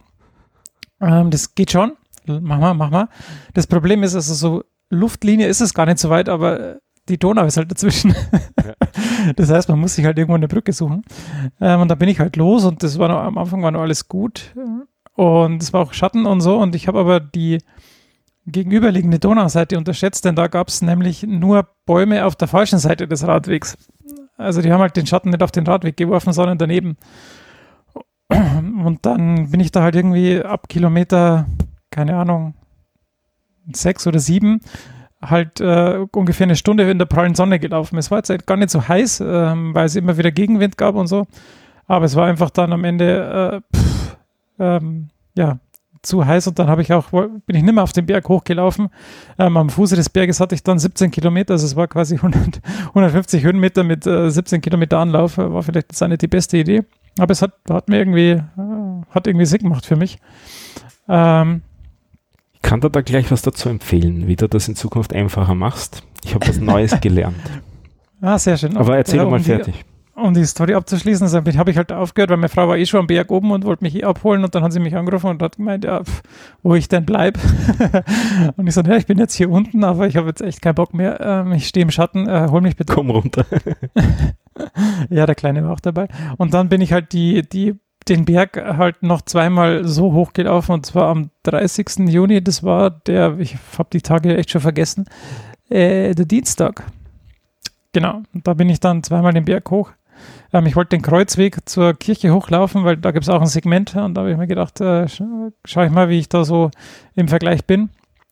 [1.02, 1.94] ähm, das geht schon.
[2.26, 3.10] Mach mal, mach mal.
[3.54, 7.46] Das Problem ist, also so Luftlinie ist es gar nicht so weit, aber die Donau
[7.46, 8.16] ist halt dazwischen.
[8.66, 8.74] Ja.
[9.36, 11.04] Das heißt, man muss sich halt irgendwo eine Brücke suchen.
[11.60, 13.82] Ähm, und da bin ich halt los und das war noch, am Anfang war noch
[13.82, 14.54] alles gut.
[15.14, 16.58] Und es war auch Schatten und so.
[16.58, 17.58] Und ich habe aber die
[18.46, 23.26] gegenüberliegende Donauseite unterschätzt, denn da gab es nämlich nur Bäume auf der falschen Seite des
[23.28, 23.78] Radwegs.
[24.38, 26.98] Also die haben halt den Schatten nicht auf den Radweg geworfen, sondern daneben.
[28.30, 31.46] Und dann bin ich da halt irgendwie ab Kilometer,
[31.92, 32.56] keine Ahnung,
[33.72, 34.62] sechs oder sieben,
[35.22, 37.98] halt äh, ungefähr eine Stunde in der prallen Sonne gelaufen.
[37.98, 40.96] Es war jetzt halt gar nicht so heiß, ähm, weil es immer wieder Gegenwind gab
[40.96, 41.26] und so.
[41.88, 44.18] Aber es war einfach dann am Ende, äh, pff,
[44.60, 45.60] ähm, ja,
[46.06, 48.90] zu heiß und dann habe ich auch, bin ich nicht mehr auf den Berg hochgelaufen.
[49.38, 52.62] Ähm, am Fuße des Berges hatte ich dann 17 Kilometer, also es war quasi 100,
[52.90, 56.84] 150 Höhenmeter mit äh, 17 Kilometer Anlauf, war vielleicht jetzt nicht die beste Idee.
[57.18, 58.42] Aber es hat, hat mir irgendwie, äh,
[59.12, 60.18] hat irgendwie Sinn gemacht für mich.
[61.08, 61.62] Ähm,
[62.62, 66.04] kann dir da gleich was dazu empfehlen, wie du das in Zukunft einfacher machst.
[66.24, 67.36] Ich habe was Neues gelernt.
[68.22, 68.76] Ah, sehr schön.
[68.76, 69.76] Aber erzähl ja, um mal fertig.
[69.76, 72.86] Die, um die Story abzuschließen, also habe ich halt aufgehört, weil meine Frau war eh
[72.86, 75.28] schon am Berg oben und wollte mich eh abholen und dann hat sie mich angerufen
[75.28, 76.24] und hat gemeint, ja, pf,
[76.64, 77.38] wo ich denn bleib.
[78.56, 80.76] und ich so, ja, ich bin jetzt hier unten, aber ich habe jetzt echt keinen
[80.76, 81.20] Bock mehr.
[81.20, 82.94] Ähm, ich stehe im Schatten, äh, hol mich bitte.
[82.94, 83.46] Komm runter.
[85.10, 86.08] ja, der Kleine war auch dabei.
[86.38, 87.76] Und dann bin ich halt die, die
[88.08, 92.08] den Berg halt noch zweimal so hochgelaufen und zwar am 30.
[92.08, 95.06] Juni, das war der, ich habe die Tage echt schon vergessen,
[95.70, 96.84] äh, der Dienstag.
[97.94, 99.92] Genau, da bin ich dann zweimal den Berg hoch.
[100.56, 103.94] Ähm, ich wollte den Kreuzweg zur Kirche hochlaufen, weil da gibt es auch ein Segment
[103.96, 105.26] und da habe ich mir gedacht, äh, scha
[105.66, 106.72] schaue ich mal, wie ich da so
[107.14, 107.90] im Vergleich bin.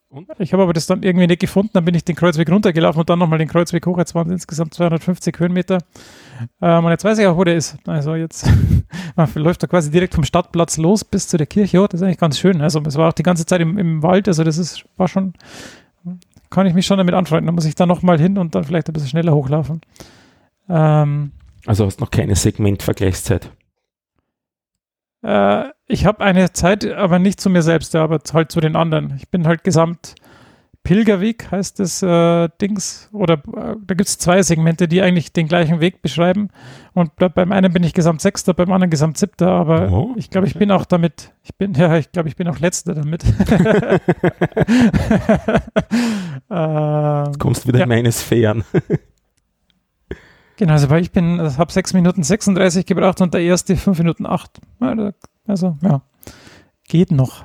[0.08, 0.30] Und?
[0.38, 3.10] Ich habe aber das dann irgendwie nicht gefunden, dann bin ich den Kreuzweg runtergelaufen und
[3.10, 3.98] dann nochmal den Kreuzweg hoch.
[3.98, 5.80] Jetzt waren es insgesamt 250 Höhenmeter.
[6.62, 7.76] Ähm, und jetzt weiß ich auch, wo der ist.
[7.88, 8.50] Also jetzt
[9.18, 11.82] man läuft da quasi direkt vom Stadtplatz los bis zu der Kirche.
[11.82, 12.62] Oh, das ist eigentlich ganz schön.
[12.62, 14.30] Also es war auch die ganze Zeit im, im Wald.
[14.30, 15.34] Also das ist, war schon,
[16.50, 17.48] kann ich mich schon damit anfreunden.
[17.48, 19.82] Da muss ich dann nochmal hin und dann vielleicht ein bisschen schneller hochlaufen.
[20.70, 21.32] Ähm,
[21.66, 23.52] also hast noch keine Segmentvergleichszeit.
[25.24, 29.16] Äh, ich habe eine Zeit, aber nicht zu mir selbst, aber halt zu den anderen.
[29.18, 30.16] Ich bin halt gesamt
[30.84, 33.10] Pilgerweg, heißt das äh, Dings.
[33.14, 36.50] Oder äh, da gibt es zwei Segmente, die eigentlich den gleichen Weg beschreiben.
[36.94, 40.46] Und beim einen bin ich gesamt Sechster, beim anderen gesamt Siebter, aber oh, ich glaube,
[40.46, 43.24] ich bin auch damit, ich bin, ja, ich glaube, ich bin auch Letzter damit.
[46.50, 47.84] äh, Jetzt kommst du wieder ja.
[47.84, 48.66] in meine Sphären.
[50.64, 53.98] Genau, also weil ich bin, also habe 6 Minuten 36 gebraucht und der erste 5
[53.98, 54.62] Minuten 8.
[55.46, 56.02] Also, ja,
[56.88, 57.44] geht noch.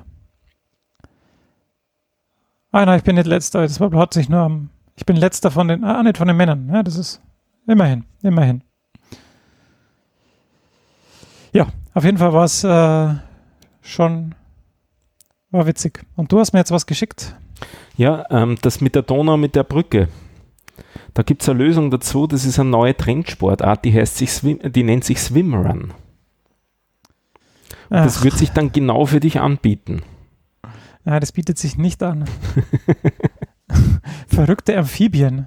[2.71, 3.63] Ah, nein, ich bin nicht letzter.
[3.63, 6.71] Das war plötzlich nur am, ich bin letzter von den, ah, nicht von den Männern.
[6.73, 7.21] Ja, das ist
[7.67, 8.63] immerhin, immerhin.
[11.53, 13.15] Ja, auf jeden Fall war es äh,
[13.81, 14.37] schon,
[15.51, 16.07] war witzig.
[16.15, 17.35] Und du hast mir jetzt was geschickt.
[17.97, 20.07] Ja, ähm, das mit der Donau, mit der Brücke.
[21.15, 24.59] Da gibt es eine Lösung dazu, das ist eine neue Trendsportart, die heißt sich Swim,
[24.63, 25.93] die nennt sich Swimrun.
[27.91, 30.03] Und das wird sich dann genau für dich anbieten.
[31.05, 32.25] Ja, das bietet sich nicht an.
[34.27, 35.47] Verrückte Amphibien.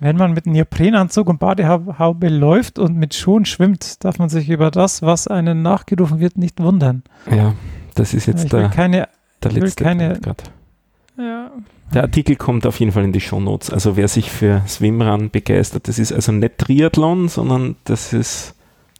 [0.00, 4.70] Wenn man mit Neoprenanzug und Badehaube läuft und mit Schuhen schwimmt, darf man sich über
[4.70, 7.02] das, was einem nachgerufen wird, nicht wundern.
[7.28, 7.54] Ja,
[7.96, 9.08] das ist jetzt ich will der, keine,
[9.42, 10.52] der letzte keine- Punkt grad.
[11.18, 11.50] Ja,
[11.92, 13.70] Der Artikel kommt auf jeden Fall in die Shownotes.
[13.70, 18.54] Also wer sich für Swimrun begeistert, das ist also nicht Triathlon, sondern das ist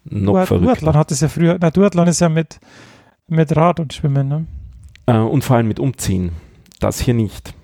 [0.04, 0.66] noch Duat- verrückter.
[0.74, 2.58] Duathlon hat es ja früher, na, Duathlon ist ja mit,
[3.28, 4.46] mit Rad und Schwimmen, ne?
[5.06, 6.32] Äh, und vor allem mit Umziehen.
[6.80, 7.54] Das hier nicht.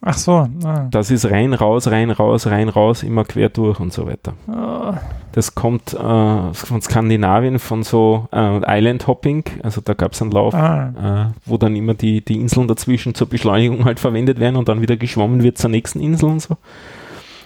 [0.00, 0.86] Ach so, ah.
[0.90, 4.34] Das ist rein, raus, rein, raus, rein, raus, immer quer durch und so weiter.
[4.46, 4.94] Ah,
[5.32, 9.44] Das kommt äh, von Skandinavien, von so äh, Island Hopping.
[9.62, 11.32] Also da gab es einen Lauf, ah.
[11.32, 14.82] äh, wo dann immer die, die Inseln dazwischen zur Beschleunigung halt verwendet werden und dann
[14.82, 16.56] wieder geschwommen wird zur nächsten Insel und so.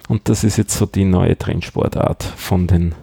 [0.09, 2.95] Und das ist jetzt so die neue Trendsportart von den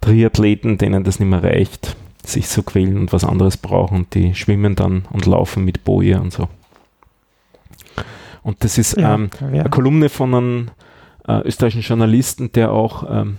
[0.00, 4.06] Triathleten, denen das nicht mehr reicht, sich zu quälen und was anderes brauchen.
[4.12, 6.48] Die schwimmen dann und laufen mit Boje und so.
[8.48, 10.70] Und das ist Ja, ähm, wer- eine Kolumne von einem
[11.26, 13.36] äh, österreichischen Journalisten, der auch ähm,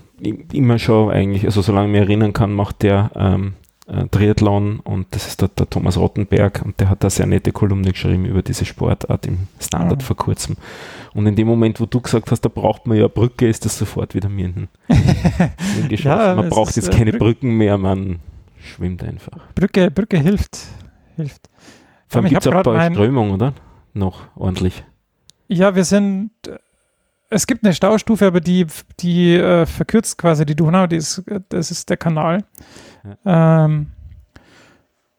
[0.53, 3.53] immer schon eigentlich, also solange ich mich erinnern kann, macht der ähm,
[3.87, 7.51] äh, Triathlon und das ist der, der Thomas Rottenberg und der hat da sehr nette
[7.51, 10.05] Kolumne geschrieben über diese Sportart im Standard Ah.
[10.05, 10.57] vor kurzem.
[11.15, 13.65] Und in dem Moment, wo du gesagt hast, da braucht man ja eine Brücke, ist
[13.65, 14.67] das sofort wieder mir in den
[15.75, 16.19] Sinn geschossen.
[16.19, 18.19] Ja, man braucht jetzt äh, keine Brück- Brücken mehr, man
[18.59, 19.39] schwimmt einfach.
[19.55, 20.59] Brücke, Brücke hilft.
[21.15, 21.49] hilft.
[22.07, 23.53] Vor allem gibt es auch bei Strömung, oder?
[23.95, 24.83] Noch ordentlich.
[25.49, 26.31] Ja, wir sind.
[27.31, 28.65] Es gibt eine Staustufe, aber die,
[29.01, 30.87] die äh, verkürzt quasi die Donau.
[30.87, 32.43] Die ist, das ist der Kanal.
[33.25, 33.87] Ähm,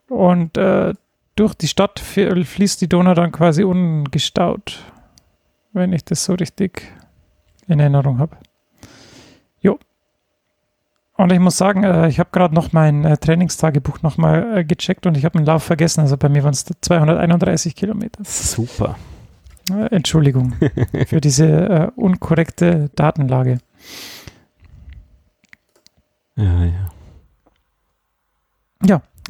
[0.09, 0.95] und äh,
[1.37, 4.83] durch die Stadt fl- fließt die Donau dann quasi ungestaut,
[5.73, 6.83] wenn ich das so richtig
[7.69, 8.37] in Erinnerung habe.
[9.61, 9.79] Jo.
[11.17, 15.07] Und ich muss sagen, äh, ich habe gerade noch mein äh, Trainingstagebuch nochmal äh, gecheckt
[15.07, 16.01] und ich habe einen Lauf vergessen.
[16.01, 18.25] Also bei mir waren es 231 Kilometer.
[18.25, 18.97] Super.
[19.73, 20.55] Äh, Entschuldigung
[21.07, 23.59] für diese äh, unkorrekte Datenlage.
[26.37, 26.91] Ja, ja.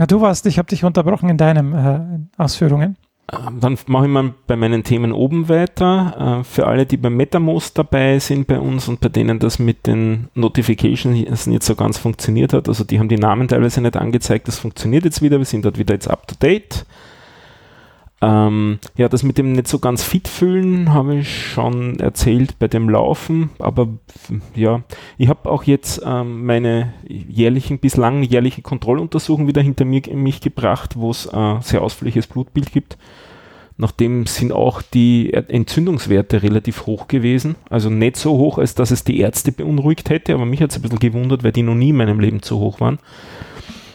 [0.01, 2.97] Ja, du warst, ich habe dich unterbrochen in deinen äh, Ausführungen.
[3.31, 6.41] Ähm, Dann mache ich mal bei meinen Themen oben weiter.
[6.41, 9.87] Äh, Für alle, die beim MetaMost dabei sind bei uns und bei denen das mit
[9.87, 14.49] den Notifications nicht so ganz funktioniert hat, also die haben die Namen teilweise nicht angezeigt,
[14.49, 16.87] das funktioniert jetzt wieder, wir sind dort wieder jetzt up to date.
[18.23, 22.69] Ähm, ja, das mit dem nicht so ganz fit fühlen habe ich schon erzählt bei
[22.69, 23.89] dem Laufen, aber
[24.55, 24.83] ja,
[25.17, 30.97] ich habe auch jetzt ähm, meine jährlichen, bislang jährliche Kontrolluntersuchung wieder hinter mir, mich gebracht,
[30.99, 32.99] wo es äh, sehr ausführliches Blutbild gibt.
[33.79, 37.55] Nachdem sind auch die Er- Entzündungswerte relativ hoch gewesen.
[37.71, 40.77] Also nicht so hoch, als dass es die Ärzte beunruhigt hätte, aber mich hat es
[40.77, 42.99] ein bisschen gewundert, weil die noch nie in meinem Leben so hoch waren.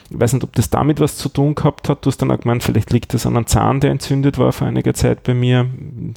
[0.10, 2.06] Ich weiß nicht, ob das damit was zu tun gehabt hat.
[2.06, 4.68] Du hast dann auch gemeint, vielleicht liegt das an einem Zahn, der entzündet war vor
[4.68, 5.68] einiger Zeit bei mir.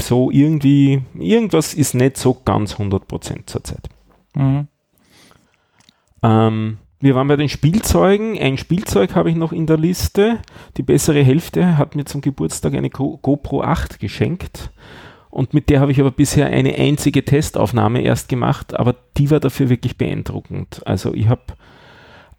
[0.00, 3.88] So irgendwie, irgendwas ist nicht so ganz 100% zurzeit.
[4.34, 4.68] Mhm.
[6.22, 8.38] Ähm, wir waren bei den Spielzeugen.
[8.38, 10.38] Ein Spielzeug habe ich noch in der Liste.
[10.76, 14.70] Die bessere Hälfte hat mir zum Geburtstag eine Go GoPro 8 geschenkt.
[15.30, 19.40] Und mit der habe ich aber bisher eine einzige Testaufnahme erst gemacht, aber die war
[19.40, 20.82] dafür wirklich beeindruckend.
[20.86, 21.42] Also ich habe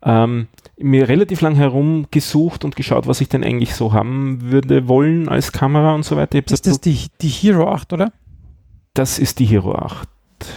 [0.03, 5.27] ähm, mir relativ lang herumgesucht und geschaut, was ich denn eigentlich so haben würde wollen
[5.27, 6.37] als Kamera und so weiter.
[6.37, 8.11] Ist gesagt, das die, die Hero 8, oder?
[8.93, 10.07] das ist die Hero 8.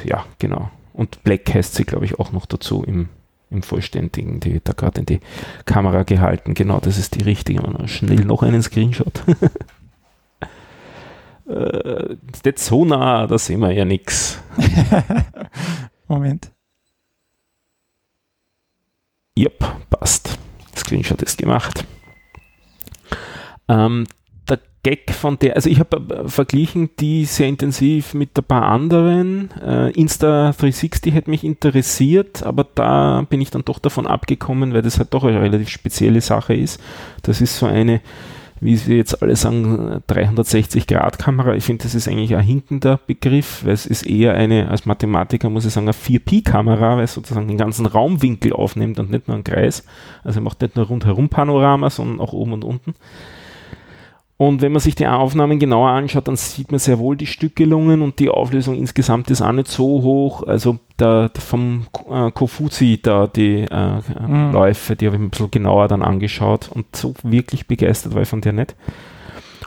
[0.05, 0.71] Ja, genau.
[0.93, 3.09] Und Black heißt sie, glaube ich, auch noch dazu im,
[3.51, 4.41] im Vollständigen.
[4.41, 5.21] Die da gerade in die
[5.65, 6.55] Kamera gehalten.
[6.55, 7.63] Genau, das ist die richtige.
[7.87, 9.23] Schnell noch einen Screenshot.
[11.49, 14.41] äh, ist nicht so nah, da sehen wir ja nichts.
[16.09, 16.52] Moment.
[19.39, 20.39] Yep, passt.
[20.77, 21.85] Screenshot ist gemacht.
[23.69, 24.07] Ähm,
[24.49, 28.65] der Gag von der, also ich habe äh, verglichen die sehr intensiv mit ein paar
[28.65, 29.51] anderen.
[29.61, 34.83] Äh, Insta 360 hätte mich interessiert, aber da bin ich dann doch davon abgekommen, weil
[34.83, 36.81] das halt doch eine relativ spezielle Sache ist.
[37.23, 38.03] Das ist so eine,
[38.63, 41.55] wie sie jetzt alle sagen, 360-Grad-Kamera.
[41.55, 45.51] Ich finde, das ist eigentlich ein hinkender Begriff, weil es ist eher eine, als Mathematiker
[45.51, 49.35] muss ich sagen, eine 4P-Kamera, weil es sozusagen den ganzen Raumwinkel aufnimmt und nicht nur
[49.35, 49.85] einen Kreis.
[50.23, 52.95] Also macht nicht nur rundherum Panorama, sondern auch oben und unten.
[54.39, 58.03] Und wenn man sich die Aufnahmen genauer anschaut, dann sieht man sehr wohl die Stückelungen
[58.03, 60.43] und die Auflösung insgesamt ist auch nicht so hoch.
[60.45, 64.53] Also da, vom äh, Kofuzi, da die äh, Mhm.
[64.53, 68.23] Läufe, die habe ich mir ein bisschen genauer dann angeschaut und so wirklich begeistert war
[68.23, 68.75] ich von der nicht.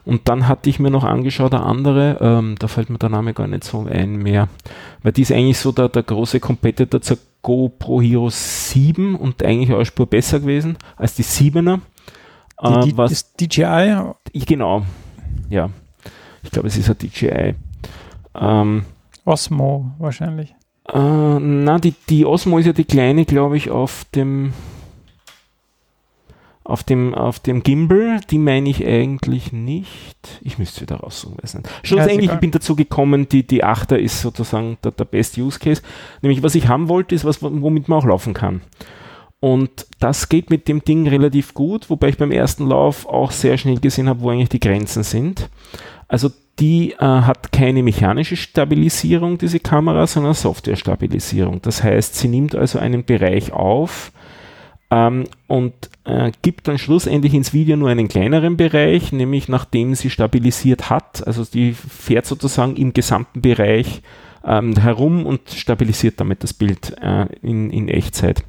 [0.04, 3.34] Und dann hatte ich mir noch angeschaut, eine andere, ähm, da fällt mir der Name
[3.34, 4.49] gar nicht so ein mehr,
[5.01, 9.71] weil die ist eigentlich so der, der große Competitor zur GoPro Hero 7 und eigentlich
[9.71, 11.80] auch eine Spur besser gewesen als die 7er.
[12.63, 14.83] Die, die, was das DJI, ich, genau.
[15.49, 15.69] Ja.
[16.43, 17.55] Ich glaube, es ist ein DJI.
[18.33, 18.85] Ähm,
[19.25, 20.55] Osmo wahrscheinlich.
[20.87, 24.53] Äh, na, die, die Osmo ist ja die kleine, glaube ich, auf dem
[26.65, 30.41] auf dem, auf dem Gimbal, die meine ich eigentlich nicht.
[30.41, 31.69] Ich müsste wieder raussuchen, weiß nicht.
[31.83, 35.83] Schlussendlich, ich bin dazu gekommen, die, die 8er ist sozusagen der, der beste Use Case.
[36.23, 38.61] Nämlich, was ich haben wollte, ist was, womit man auch laufen kann.
[39.45, 43.60] Und das geht mit dem Ding relativ gut, wobei ich beim ersten Lauf auch sehr
[43.60, 45.51] schnell gesehen habe, wo eigentlich die Grenzen sind.
[46.08, 51.62] Also die äh, hat keine mechanische Stabilisierung, diese Kamera, sondern Software-Stabilisierung.
[51.62, 54.12] Das heißt, sie nimmt also einen Bereich auf
[54.89, 60.10] ähm, und äh, gibt dann schlussendlich ins Video nur einen kleineren Bereich, nämlich nachdem sie
[60.10, 61.27] stabilisiert hat.
[61.27, 64.01] Also die fährt sozusagen im gesamten Bereich
[64.43, 68.43] ähm, herum und stabilisiert damit das Bild äh, in, in Echtzeit.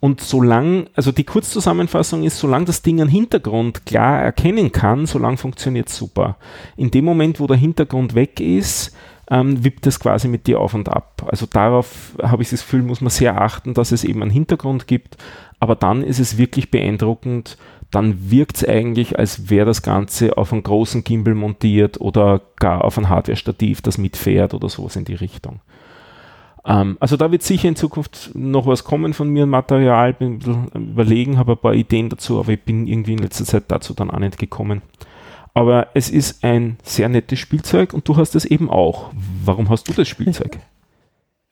[0.00, 5.38] Und solange, also die Kurzzusammenfassung ist, solange das Ding einen Hintergrund klar erkennen kann, solange
[5.38, 6.36] funktioniert es super.
[6.76, 8.94] In dem Moment, wo der Hintergrund weg ist,
[9.30, 11.26] ähm, wippt es quasi mit dir auf und ab.
[11.26, 14.86] Also darauf habe ich das Gefühl, muss man sehr achten, dass es eben einen Hintergrund
[14.86, 15.16] gibt.
[15.58, 17.58] Aber dann ist es wirklich beeindruckend.
[17.90, 22.84] Dann wirkt es eigentlich, als wäre das Ganze auf einem großen Gimbal montiert oder gar
[22.84, 25.60] auf ein Hardware-Stativ, das mitfährt oder sowas in die Richtung.
[26.64, 30.38] Ähm, also da wird sicher in Zukunft noch was kommen von mir, Material, bin ein
[30.38, 33.94] bisschen überlegen, habe ein paar Ideen dazu, aber ich bin irgendwie in letzter Zeit dazu
[33.94, 34.82] dann auch nicht gekommen.
[35.54, 39.10] Aber es ist ein sehr nettes Spielzeug und du hast es eben auch.
[39.44, 40.58] Warum hast du das Spielzeug?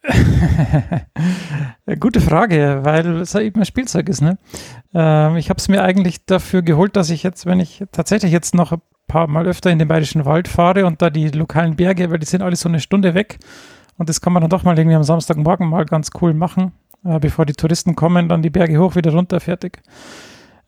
[1.98, 4.20] Gute Frage, weil es ja eben ein Spielzeug ist.
[4.20, 4.38] Ne?
[4.94, 8.54] Ähm, ich habe es mir eigentlich dafür geholt, dass ich jetzt, wenn ich tatsächlich jetzt
[8.54, 12.10] noch ein paar Mal öfter in den Bayerischen Wald fahre und da die lokalen Berge,
[12.10, 13.38] weil die sind alle so eine Stunde weg
[13.98, 16.72] und das kann man dann doch mal irgendwie am Samstagmorgen mal ganz cool machen,
[17.04, 19.82] äh, bevor die Touristen kommen, dann die Berge hoch, wieder runter, fertig.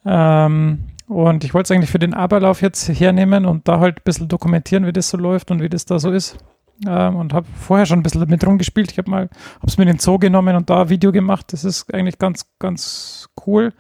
[0.05, 4.05] Ähm, und ich wollte es eigentlich für den Aberlauf jetzt hernehmen und da halt ein
[4.05, 6.37] bisschen dokumentieren, wie das so läuft und wie das da so ist.
[6.87, 8.93] Ähm, und habe vorher schon ein bisschen damit rumgespielt.
[8.93, 11.53] Ich habe mal, habe es mir in den Zoo genommen und da ein Video gemacht.
[11.53, 13.73] Das ist eigentlich ganz, ganz cool.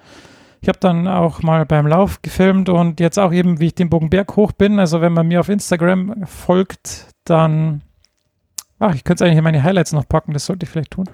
[0.60, 3.90] Ich habe dann auch mal beim Lauf gefilmt und jetzt auch eben, wie ich den
[3.90, 4.80] Bogenberg hoch bin.
[4.80, 7.82] Also wenn man mir auf Instagram folgt, dann,
[8.78, 11.08] ach, ich könnte es eigentlich in meine Highlights noch packen, das sollte ich vielleicht tun.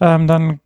[0.00, 0.60] Ähm, dann,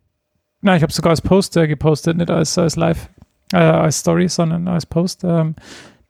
[0.60, 3.08] na, ich habe sogar als Poster gepostet, nicht als, als Live
[3.52, 5.54] äh, als Story, sondern als Post, ähm,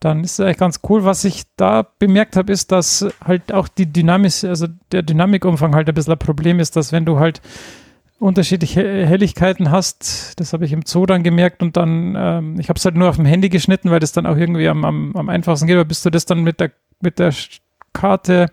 [0.00, 1.04] dann ist es eigentlich ganz cool.
[1.04, 5.88] Was ich da bemerkt habe, ist, dass halt auch die Dynamik, also der Dynamikumfang halt
[5.88, 7.40] ein bisschen ein Problem ist, dass wenn du halt
[8.18, 12.78] unterschiedliche Helligkeiten hast, das habe ich im Zoo dann gemerkt und dann, ähm, ich habe
[12.78, 15.28] es halt nur auf dem Handy geschnitten, weil das dann auch irgendwie am, am, am
[15.28, 17.32] einfachsten geht, aber bis du das dann mit der, mit der
[17.92, 18.50] Karte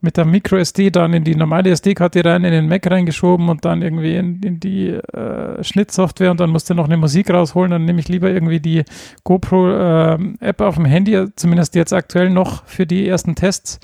[0.00, 3.82] mit der Micro-SD dann in die normale SD-Karte rein, in den Mac reingeschoben und dann
[3.82, 7.70] irgendwie in, in die äh, Schnittsoftware und dann musste noch eine Musik rausholen.
[7.70, 8.84] Dann nehme ich lieber irgendwie die
[9.24, 13.78] GoPro-App äh, auf dem Handy, zumindest jetzt aktuell noch für die ersten Tests.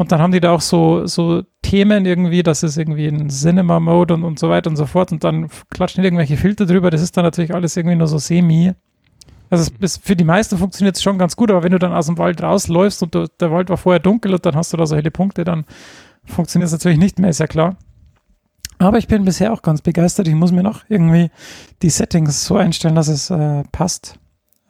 [0.00, 4.14] Und dann haben die da auch so, so Themen irgendwie, das ist irgendwie ein Cinema-Mode
[4.14, 5.12] und, und so weiter und so fort.
[5.12, 6.90] Und dann klatschen irgendwelche Filter drüber.
[6.90, 8.72] Das ist dann natürlich alles irgendwie nur so semi.
[9.50, 12.06] Also es, für die meisten funktioniert es schon ganz gut, aber wenn du dann aus
[12.06, 14.86] dem Wald rausläufst und du, der Wald war vorher dunkel und dann hast du da
[14.86, 15.64] so helle Punkte, dann
[16.24, 17.76] funktioniert es natürlich nicht mehr, ist ja klar.
[18.78, 20.26] Aber ich bin bisher auch ganz begeistert.
[20.26, 21.30] Ich muss mir noch irgendwie
[21.82, 24.18] die Settings so einstellen, dass es äh, passt.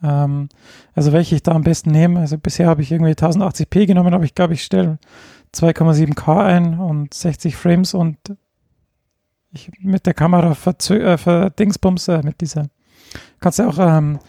[0.03, 0.49] Ähm,
[0.93, 2.19] also welche ich da am besten nehme.
[2.19, 4.99] Also bisher habe ich irgendwie 1080p genommen, aber ich glaube, ich stelle
[5.55, 8.17] 2,7K ein und 60 Frames und
[9.53, 12.67] ich mit der Kamera äh, verdingsbums äh, mit dieser.
[13.39, 14.19] Kannst du auch ähm,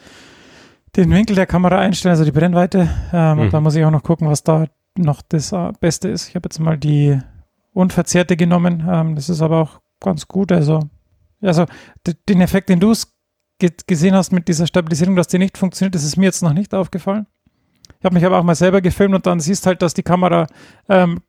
[0.96, 2.88] den Winkel der Kamera einstellen, also die Brennweite.
[3.12, 3.42] Ähm, mhm.
[3.42, 6.28] Und da muss ich auch noch gucken, was da noch das äh, Beste ist.
[6.28, 7.18] Ich habe jetzt mal die
[7.72, 8.86] unverzerrte genommen.
[8.88, 10.52] Ähm, das ist aber auch ganz gut.
[10.52, 10.80] Also,
[11.40, 11.66] also
[12.28, 12.92] den Effekt, den du
[13.86, 16.74] gesehen hast mit dieser Stabilisierung, dass die nicht funktioniert, das ist mir jetzt noch nicht
[16.74, 17.26] aufgefallen.
[17.98, 20.48] Ich habe mich aber auch mal selber gefilmt und dann siehst halt, dass die Kamera
[20.88, 21.20] ähm,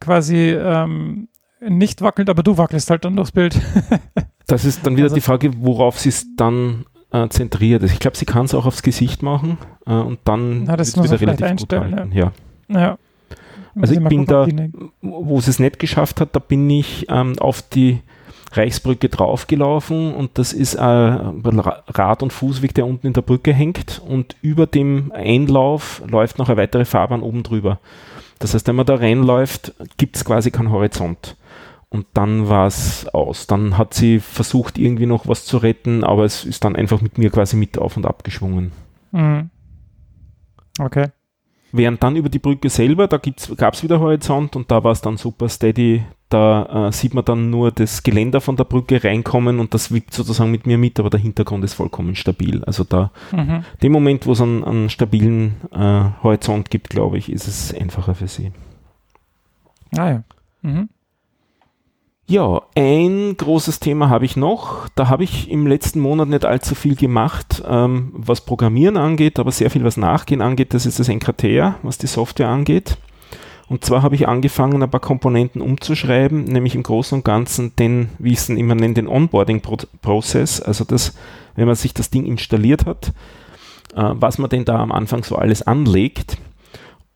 [0.00, 1.28] quasi ähm,
[1.60, 3.60] nicht wackelt, aber du wackelst halt dann durchs Bild.
[4.46, 6.86] das ist dann wieder also, die Frage, worauf sie es dann
[7.24, 7.92] äh, zentriert ist.
[7.92, 11.20] Ich glaube, sie kann es auch aufs Gesicht machen äh, und dann Na, das wieder
[11.20, 12.12] relativ gut halten.
[12.12, 12.32] Ja.
[12.68, 12.98] ja.
[13.78, 14.46] Also ich bin da,
[15.02, 18.00] wo es es nicht geschafft hat, da bin ich ähm, auf die
[18.52, 24.00] Reichsbrücke draufgelaufen und das ist ein Rad- und Fußweg, der unten in der Brücke hängt
[24.06, 27.78] und über dem Einlauf läuft noch eine weitere Fahrbahn oben drüber.
[28.38, 31.36] Das heißt, wenn man da reinläuft, gibt es quasi keinen Horizont.
[31.96, 33.46] Und dann war es aus.
[33.46, 37.16] Dann hat sie versucht, irgendwie noch was zu retten, aber es ist dann einfach mit
[37.16, 38.72] mir quasi mit auf und ab geschwungen.
[39.12, 39.48] Mhm.
[40.78, 41.06] Okay.
[41.72, 43.18] Während dann über die Brücke selber, da
[43.56, 46.04] gab es wieder Horizont und da war es dann super steady.
[46.28, 50.12] Da äh, sieht man dann nur das Geländer von der Brücke reinkommen und das wippt
[50.12, 52.62] sozusagen mit mir mit, aber der Hintergrund ist vollkommen stabil.
[52.64, 53.64] Also da, mhm.
[53.82, 58.14] dem Moment, wo es einen, einen stabilen äh, Horizont gibt, glaube ich, ist es einfacher
[58.14, 58.52] für sie.
[59.96, 60.24] Ah ja.
[60.60, 60.90] Mhm.
[62.28, 64.88] Ja, ein großes Thema habe ich noch.
[64.96, 69.52] Da habe ich im letzten Monat nicht allzu viel gemacht, ähm, was Programmieren angeht, aber
[69.52, 70.74] sehr viel was Nachgehen angeht.
[70.74, 72.98] Das ist das Enkratea, was die Software angeht.
[73.68, 78.08] Und zwar habe ich angefangen, ein paar Komponenten umzuschreiben, nämlich im Großen und Ganzen den,
[78.18, 81.14] wie ich es immer nenne, den Onboarding-Prozess, also das,
[81.54, 83.12] wenn man sich das Ding installiert hat,
[83.94, 86.38] äh, was man denn da am Anfang so alles anlegt.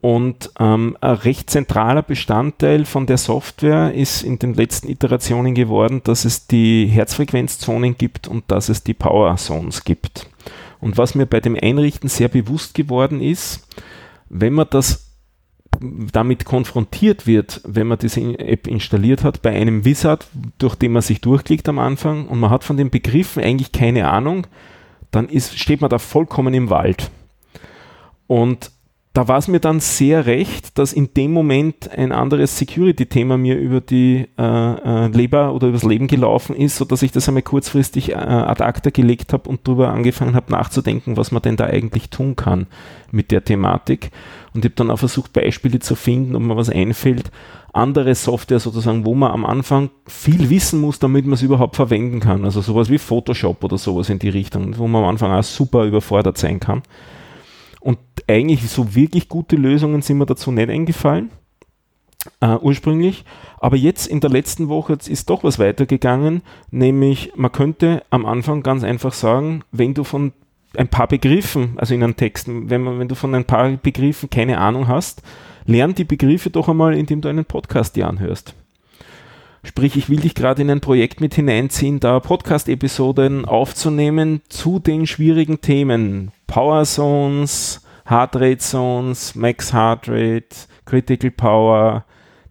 [0.01, 6.01] Und ähm, ein recht zentraler Bestandteil von der Software ist in den letzten Iterationen geworden,
[6.05, 10.26] dass es die Herzfrequenzzonen gibt und dass es die Power Zones gibt.
[10.80, 13.68] Und was mir bei dem Einrichten sehr bewusst geworden ist,
[14.30, 15.11] wenn man das
[15.80, 20.26] damit konfrontiert wird, wenn man diese App installiert hat, bei einem Wizard,
[20.59, 24.09] durch den man sich durchklickt am Anfang und man hat von den Begriffen eigentlich keine
[24.09, 24.46] Ahnung,
[25.11, 27.11] dann ist, steht man da vollkommen im Wald.
[28.26, 28.70] Und
[29.12, 33.58] da war es mir dann sehr recht, dass in dem Moment ein anderes Security-Thema mir
[33.58, 38.11] über die äh, äh, Leber oder übers Leben gelaufen ist, sodass ich das einmal kurzfristig
[38.11, 42.11] äh, ad acta gelegt habe und darüber angefangen habe nachzudenken, was man denn da eigentlich
[42.11, 42.68] tun kann
[43.11, 44.12] mit der Thematik.
[44.54, 47.32] Und ich habe dann auch versucht, Beispiele zu finden, ob mir was einfällt,
[47.72, 52.20] andere Software sozusagen, wo man am Anfang viel wissen muss, damit man es überhaupt verwenden
[52.20, 52.44] kann.
[52.44, 55.84] Also sowas wie Photoshop oder sowas in die Richtung, wo man am Anfang auch super
[55.84, 56.82] überfordert sein kann.
[57.81, 61.31] Und eigentlich so wirklich gute Lösungen sind mir dazu nicht eingefallen.
[62.45, 63.24] Uh, ursprünglich.
[63.59, 68.62] Aber jetzt in der letzten Woche ist doch was weitergegangen, nämlich man könnte am Anfang
[68.62, 70.33] ganz einfach sagen, wenn du von
[70.76, 74.28] ein paar Begriffen, also in einem Text, wenn, man, wenn du von ein paar Begriffen
[74.28, 75.22] keine Ahnung hast,
[75.64, 78.55] lern die Begriffe doch einmal, indem du einen Podcast dir anhörst.
[79.62, 85.07] Sprich, ich will dich gerade in ein Projekt mit hineinziehen, da Podcast-Episoden aufzunehmen zu den
[85.07, 86.33] schwierigen Themen.
[86.51, 92.05] Power Zones, Heart Rate Zones, Max Heart Rate, Critical Power,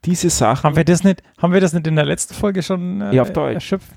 [0.06, 0.64] diese Sachen.
[0.64, 3.24] Haben wir das nicht, haben wir das nicht in der letzten Folge schon äh, ja,
[3.24, 3.56] auf Deutsch.
[3.56, 3.92] erschöpft?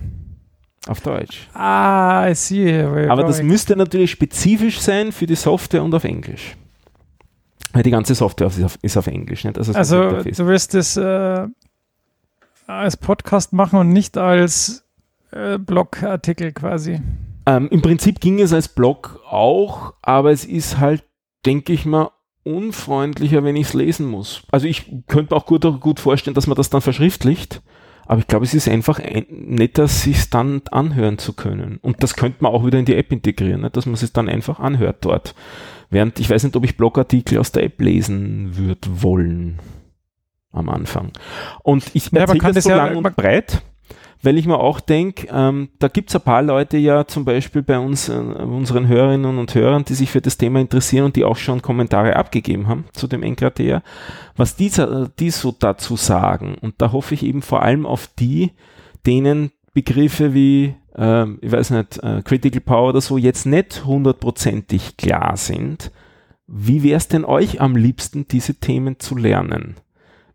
[0.89, 1.49] Auf Deutsch.
[1.55, 2.83] Ah, I see.
[2.83, 6.57] Aber das müsste natürlich spezifisch sein für die Software und auf Englisch.
[7.73, 9.45] Weil die ganze Software ist auf, ist auf Englisch.
[9.45, 9.57] Nicht?
[9.57, 11.47] Also, also du wirst das äh,
[12.67, 14.85] als Podcast machen und nicht als
[15.31, 17.01] äh, Blogartikel quasi.
[17.47, 21.05] Ähm, Im Prinzip ging es als Blog auch, aber es ist halt,
[21.45, 22.11] denke ich mal,
[22.45, 24.43] unfreundlicher, wenn ich es lesen muss.
[24.51, 27.63] Also ich könnte mir auch gut, gut vorstellen, dass man das dann verschriftlicht,
[28.07, 31.79] aber ich glaube, es ist einfach ein, netter, sich dann anhören zu können.
[31.83, 33.71] Und das könnte man auch wieder in die App integrieren, ne?
[33.71, 35.35] dass man es dann einfach anhört dort.
[35.91, 39.61] Während ich weiß nicht, ob ich Blogartikel aus der App lesen würde wollen
[40.51, 41.13] am Anfang.
[41.63, 43.63] Und ich erzähle ja, das so ja, lang und breit,
[44.23, 47.63] weil ich mir auch denke, ähm, da gibt es ein paar Leute ja zum Beispiel
[47.63, 51.25] bei uns, äh, unseren Hörerinnen und Hörern, die sich für das Thema interessieren und die
[51.25, 53.83] auch schon Kommentare abgegeben haben zu dem Enkratea,
[54.37, 54.71] was die,
[55.19, 56.57] die so dazu sagen.
[56.61, 58.53] Und da hoffe ich eben vor allem auf die,
[59.07, 64.97] denen Begriffe wie, äh, ich weiß nicht, äh, Critical Power oder so jetzt nicht hundertprozentig
[64.97, 65.91] klar sind.
[66.47, 69.77] Wie wäre es denn euch am liebsten, diese Themen zu lernen?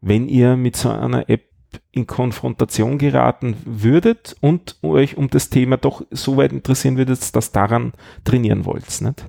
[0.01, 1.46] wenn ihr mit so einer App
[1.91, 7.51] in Konfrontation geraten würdet und euch um das Thema doch so weit interessieren würdet, dass
[7.51, 9.01] daran trainieren wollt.
[9.01, 9.25] Nicht?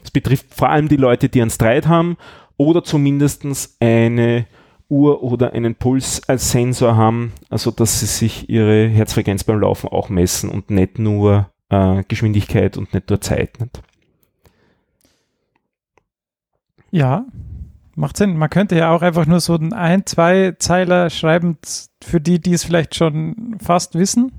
[0.00, 2.16] Das betrifft vor allem die Leute, die einen Streit haben
[2.56, 3.44] oder zumindest
[3.80, 4.46] eine
[4.88, 9.88] Uhr oder einen Puls als Sensor haben, also dass sie sich ihre Herzfrequenz beim Laufen
[9.88, 13.60] auch messen und nicht nur äh, Geschwindigkeit und nicht nur Zeit.
[13.60, 13.80] Nicht?
[16.90, 17.24] Ja,
[17.94, 18.36] Macht Sinn.
[18.36, 21.58] Man könnte ja auch einfach nur so ein, ein zwei Zeiler schreiben
[22.02, 24.32] für die, die es vielleicht schon fast wissen,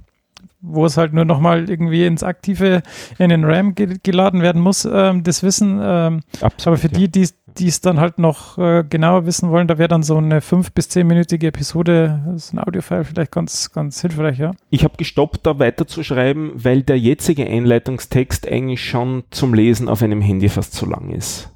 [0.62, 2.82] wo es halt nur nochmal irgendwie ins Aktive
[3.18, 5.80] in den RAM ge geladen werden muss, ähm, das Wissen.
[5.82, 7.08] Ähm, Absolut, aber für ja.
[7.08, 10.42] die, die es dann halt noch äh, genauer wissen wollen, da wäre dann so eine
[10.42, 14.52] fünf- bis zehnminütige Episode, so ein Audiofile vielleicht ganz, ganz hilfreich, ja.
[14.70, 20.22] Ich habe gestoppt, da weiterzuschreiben, weil der jetzige Einleitungstext eigentlich schon zum Lesen auf einem
[20.22, 21.52] Handy fast zu lang ist.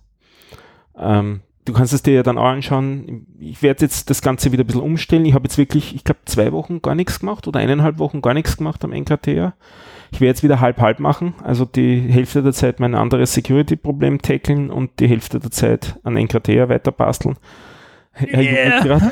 [0.97, 3.27] Ähm, du kannst es dir ja dann auch anschauen.
[3.39, 5.25] Ich werde jetzt das Ganze wieder ein bisschen umstellen.
[5.25, 8.33] Ich habe jetzt wirklich, ich glaube, zwei Wochen gar nichts gemacht oder eineinhalb Wochen gar
[8.33, 9.53] nichts gemacht am NKTA.
[10.11, 14.69] Ich werde jetzt wieder halb-halb machen, also die Hälfte der Zeit mein anderes Security-Problem tackeln
[14.69, 17.35] und die Hälfte der Zeit an NKTA weiter basteln.
[18.21, 19.11] Yeah.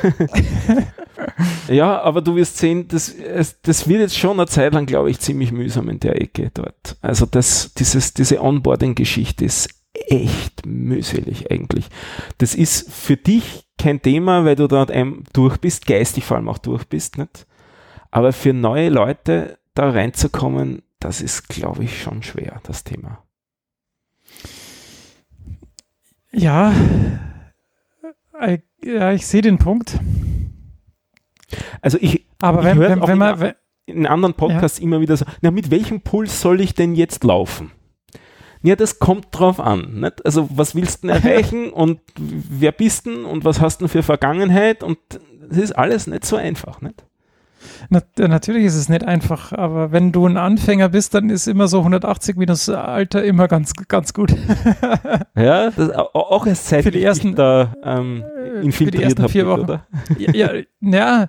[1.68, 3.14] ja, aber du wirst sehen, das,
[3.62, 6.96] das wird jetzt schon eine Zeit lang, glaube ich, ziemlich mühsam in der Ecke dort.
[7.02, 9.68] Also das, dieses, diese Onboarding-Geschichte ist
[10.06, 11.86] echt mühselig eigentlich.
[12.38, 14.92] Das ist für dich kein Thema, weil du dort
[15.32, 17.46] durch bist, geistig vor allem auch durch bist, nicht?
[18.10, 23.24] Aber für neue Leute da reinzukommen, das ist, glaube ich, schon schwer, das Thema.
[26.32, 26.72] Ja,
[28.48, 29.98] ich, ja, ich sehe den Punkt.
[31.80, 33.54] Also ich, Aber ich wenn, wenn, wenn in, man, wenn,
[33.86, 37.72] in anderen Podcasts immer wieder so, na, mit welchem Puls soll ich denn jetzt laufen?
[38.64, 40.00] Ja, das kommt drauf an.
[40.00, 40.24] Nicht?
[40.24, 44.82] Also, was willst du erreichen und wer bist denn und was hast du für Vergangenheit?
[44.82, 44.98] Und
[45.48, 46.80] das ist alles nicht so einfach.
[46.80, 47.04] Nicht?
[47.90, 51.66] Na, natürlich ist es nicht einfach, aber wenn du ein Anfänger bist, dann ist immer
[51.68, 54.34] so 180 minus Alter immer ganz, ganz gut.
[55.36, 59.28] Ja, das au- auch erst seit Für die ersten- da ähm, Für die infiltriert ersten
[59.28, 59.60] vier Wochen.
[59.62, 59.86] oder?
[60.18, 60.50] ja, ja,
[60.80, 61.26] ja,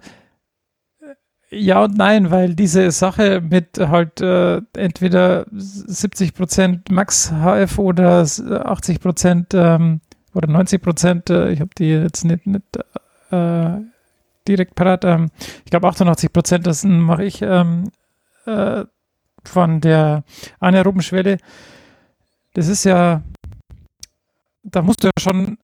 [1.49, 9.55] ja und nein, weil diese Sache mit halt äh, entweder 70% Max HF oder 80%
[9.55, 10.01] ähm,
[10.33, 12.63] oder 90%, äh, ich habe die jetzt nicht, nicht
[13.31, 13.77] äh,
[14.47, 15.29] direkt parat, ähm,
[15.63, 17.91] ich glaube 88% das mache ich ähm,
[18.45, 18.85] äh,
[19.47, 20.23] von der
[20.59, 21.37] anaeroben Schwelle.
[22.53, 23.21] Das ist ja,
[24.63, 25.57] da musst du ja schon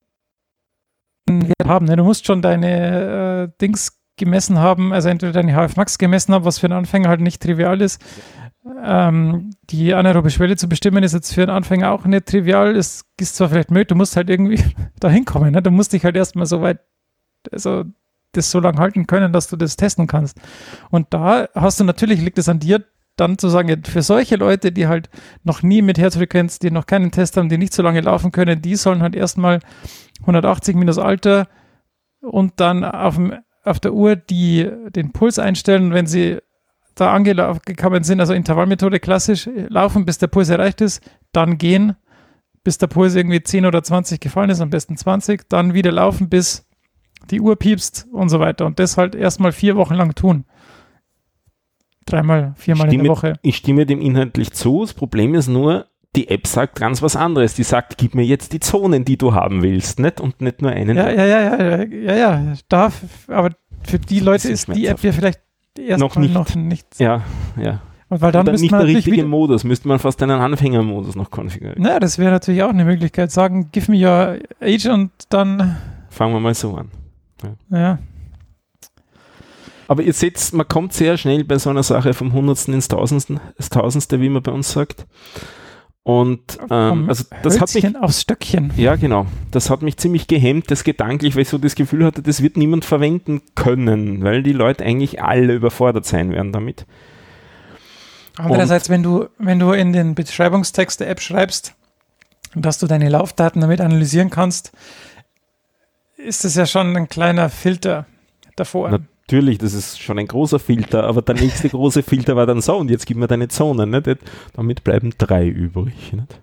[1.28, 1.86] einen Wert haben.
[1.86, 1.96] Ne?
[1.96, 6.46] Du musst schon deine äh, Dings gemessen haben, also entweder deine HF Max gemessen haben,
[6.46, 8.02] was für einen Anfänger halt nicht trivial ist.
[8.84, 12.76] Ähm, die anaerobe Schwelle zu bestimmen ist jetzt für einen Anfänger auch nicht trivial.
[12.76, 14.64] Es ist zwar vielleicht möglich, du musst halt irgendwie
[15.00, 15.52] da hinkommen.
[15.52, 15.64] Ne?
[15.64, 16.80] Du musst dich halt erstmal so weit,
[17.52, 17.84] also
[18.34, 20.40] das so lange halten können, dass du das testen kannst.
[20.92, 22.86] Und da hast du natürlich, liegt es an dir,
[23.18, 25.10] dann zu sagen, für solche Leute, die halt
[25.44, 28.62] noch nie mit Herzfrequenz, die noch keinen Test haben, die nicht so lange laufen können,
[28.62, 29.60] die sollen halt erstmal
[30.22, 31.48] 180 minus Alter
[32.22, 33.34] und dann auf, dem,
[33.64, 35.94] auf der Uhr die, den Puls einstellen.
[35.94, 36.38] Wenn sie
[36.96, 41.02] da angekommen sind, also Intervallmethode klassisch, laufen, bis der Puls erreicht ist,
[41.32, 41.96] dann gehen,
[42.64, 46.30] bis der Puls irgendwie 10 oder 20 gefallen ist, am besten 20, dann wieder laufen,
[46.30, 46.68] bis
[47.30, 48.66] die Uhr piepst und so weiter.
[48.66, 50.46] Und das halt erstmal vier Wochen lang tun.
[52.06, 53.40] Dreimal, viermal in Stimme- der Woche.
[53.44, 54.82] Ich stimme dem inhaltlich zu.
[54.82, 57.54] Das Problem ist nur, die App sagt ganz was anderes.
[57.54, 60.20] Die sagt, gib mir jetzt die Zonen, die du haben willst, nicht?
[60.20, 60.98] Und nicht nur einen.
[60.98, 63.52] Ja, ja, ja, ja, ja, ja, darf, aber
[63.84, 65.40] für die Leute ist ist die App ja vielleicht
[65.98, 66.34] Noch nicht.
[66.34, 66.88] noch nicht.
[67.00, 67.22] ja.
[67.58, 67.82] ja.
[68.10, 69.64] Und weil dann müsste nicht man der richtige Modus.
[69.64, 71.82] Müsste man fast einen Anfängermodus noch konfigurieren.
[71.82, 75.78] na, das wäre natürlich auch eine Möglichkeit, sagen, give me your age und dann,
[76.10, 76.90] Fangen wir mal so an.
[77.70, 78.00] ja,
[79.88, 83.40] Aber ihr seht, man kommt sehr schnell bei so einer Sache vom Hundertsten ins Tausendsten,
[83.56, 85.06] das Tausendste, wie man bei uns sagt.
[86.04, 88.74] Und ähm, also das hat mich aufs Stöckchen.
[88.76, 89.28] Ja, genau.
[89.52, 92.58] Das hat mich ziemlich gehemmt, das gedanklich, weil ich so das Gefühl hatte, das wird
[92.58, 96.88] niemand verwenden können, weil die Leute eigentlich alle überfordert sein werden damit.
[98.38, 101.76] Andererseits, wenn du, wenn du in den Beschreibungstext der App schreibst,
[102.56, 104.72] dass du deine Laufdaten damit analysieren kannst,
[106.18, 108.06] ist das ja schon ein kleiner Filter
[108.56, 108.90] davor.
[108.90, 109.00] Na,
[109.32, 112.76] Natürlich, das ist schon ein großer Filter, aber der nächste große Filter war dann so,
[112.76, 113.90] und jetzt gib mir deine Zonen.
[113.90, 114.18] Nicht?
[114.54, 116.12] Damit bleiben drei übrig.
[116.12, 116.42] Nicht?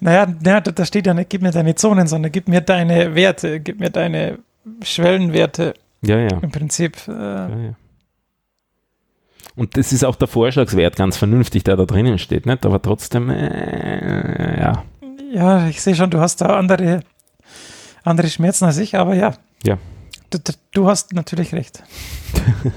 [0.00, 3.16] Naja, naja, da da steht ja nicht, gib mir deine Zonen, sondern gib mir deine
[3.16, 4.38] Werte, gib mir deine
[4.84, 6.38] Schwellenwerte Ja, ja.
[6.40, 6.96] im Prinzip.
[7.08, 7.74] Äh, ja, ja.
[9.56, 12.64] Und das ist auch der Vorschlagswert ganz vernünftig, der da drinnen steht, nicht?
[12.64, 14.84] aber trotzdem, äh, ja.
[15.32, 17.00] ja, ich sehe schon, du hast da andere,
[18.04, 19.34] andere Schmerzen als ich, aber ja.
[19.64, 19.78] Ja.
[20.32, 20.38] Du,
[20.72, 21.82] du, hast natürlich recht.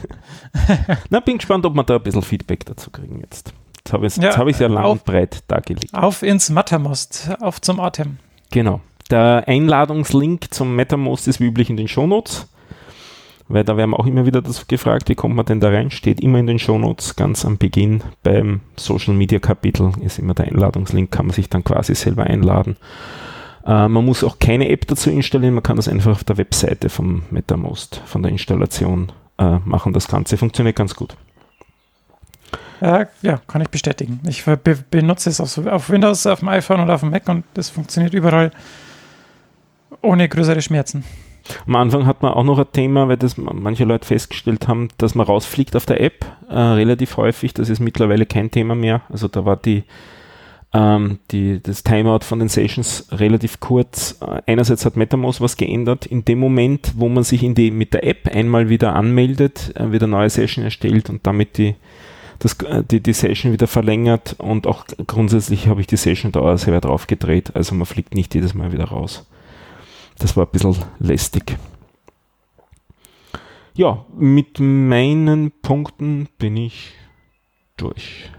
[1.10, 3.54] Na, bin gespannt, ob wir da ein bisschen Feedback dazu kriegen jetzt.
[3.78, 5.94] Jetzt habe ich es Ja, hab ja lang auf- und breit dargelegt.
[5.94, 8.18] Auf ins Mattermost, auf zum Atem.
[8.52, 8.82] Genau.
[9.10, 12.48] Der Einladungslink zum MetaMost ist wie üblich in den Shownotes,
[13.48, 15.92] weil da werden wir auch immer wieder das gefragt, wie kommt man denn da rein?
[15.92, 20.48] Steht immer in den Shownotes, ganz am Beginn beim Social Media Kapitel ist immer der
[20.48, 22.78] Einladungslink, kann man sich dann quasi selber einladen.
[23.66, 26.90] Äh, man muss auch keine App dazu installieren, man kann das einfach auf der Webseite
[26.90, 29.94] vom MetaMost, von der Installation äh, machen.
[29.94, 31.16] Das Ganze funktioniert ganz gut.
[32.82, 34.20] Ja, ja, kann ich bestätigen.
[34.28, 34.60] Ich be
[34.92, 38.14] benutze es auf, auf Windows, auf dem iPhone und auf dem Mac und das funktioniert
[38.14, 38.52] überall
[40.02, 41.04] ohne größere Schmerzen.
[41.68, 45.16] Am Anfang hat man auch noch ein Thema, weil das manche Leute festgestellt haben, dass
[45.16, 47.54] man rausfliegt auf der App äh, relativ häufig.
[47.54, 49.02] Das ist mittlerweile kein Thema mehr.
[49.10, 49.84] Also da war die,
[50.76, 54.18] ähm, die, das Timeout von den Sessions relativ kurz.
[54.20, 56.06] Äh, einerseits hat MetaMost was geändert.
[56.06, 60.08] In dem Moment, wo man sich die, mit der App einmal wieder anmeldet, äh, wieder
[60.08, 61.76] neue Session erstellt und damit die,
[62.40, 66.82] das, äh, die, die Session wieder verlängert und auch grundsätzlich habe ich die Session-Dauer selber
[66.82, 67.56] drauf gedreht.
[67.56, 69.26] Also man fliegt nicht jedes Mal wieder raus.
[70.20, 71.58] Das war ein bisschen lästig.
[73.76, 76.94] Ja, mit meinen Punkten bin ich
[77.78, 78.30] durch.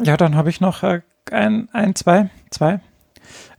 [0.00, 1.00] Ja, dann habe ich noch äh,
[1.32, 2.80] ein, ein, zwei, zwei.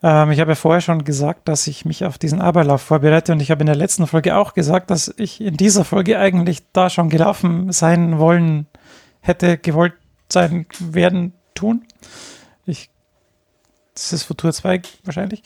[0.02, 3.42] Ähm, ich habe ja vorher schon gesagt, dass ich mich auf diesen Aberlauf vorbereite und
[3.42, 6.90] ich habe in der letzten Folge auch gesagt, dass ich in dieser Folge eigentlich da
[6.90, 8.68] schon gelaufen sein wollen
[9.22, 9.94] hätte, gewollt
[10.30, 11.84] sein werden, tun.
[12.66, 12.90] Ich
[13.94, 15.44] das ist Futur 2 wahrscheinlich.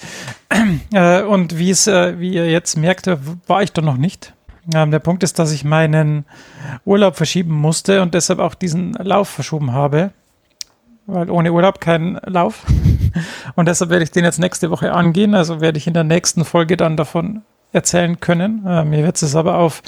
[0.94, 3.18] Äh, und wie es, äh, wie ihr jetzt merkt, äh,
[3.48, 4.34] war ich da noch nicht.
[4.74, 6.26] Ähm, der Punkt ist, dass ich meinen
[6.86, 10.12] Urlaub verschieben musste und deshalb auch diesen Lauf verschoben habe.
[11.06, 12.66] Weil ohne Urlaub kein Lauf.
[13.56, 15.36] und deshalb werde ich den jetzt nächste Woche angehen.
[15.36, 17.42] Also werde ich in der nächsten Folge dann davon
[17.72, 18.66] erzählen können.
[18.66, 19.82] Äh, mir wird es aber auf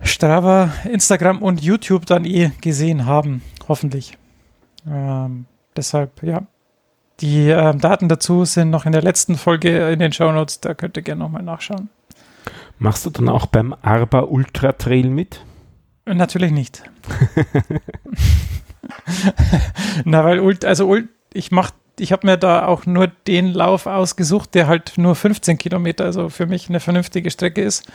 [0.00, 3.42] Strava, Instagram und YouTube dann eh gesehen haben.
[3.68, 4.16] Hoffentlich.
[4.88, 5.46] Ähm,
[5.76, 6.42] deshalb, ja.
[7.20, 10.60] Die ähm, Daten dazu sind noch in der letzten Folge in den Show Notes.
[10.60, 11.90] Da könnt ihr gerne nochmal nachschauen.
[12.78, 15.44] Machst du dann auch beim Arba Ultra Trail mit?
[16.06, 16.82] Natürlich nicht.
[20.04, 20.96] Na, weil also
[21.32, 25.58] ich mach, ich habe mir da auch nur den Lauf ausgesucht, der halt nur 15
[25.58, 27.86] Kilometer, also für mich eine vernünftige Strecke ist.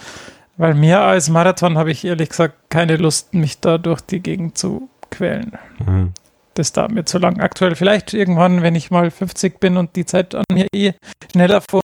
[0.57, 4.57] Weil mehr als Marathon habe ich ehrlich gesagt keine Lust, mich da durch die Gegend
[4.57, 5.57] zu quälen.
[5.85, 6.13] Mhm.
[6.53, 7.41] Das dauert mir zu lang.
[7.41, 10.93] Aktuell vielleicht irgendwann, wenn ich mal 50 bin und die Zeit an mir eh
[11.31, 11.81] schneller vor,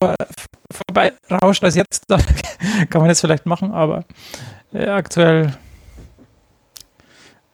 [0.71, 2.23] vorbei rauscht als jetzt, dann
[2.89, 4.05] kann man das vielleicht machen, aber
[4.73, 5.53] äh, aktuell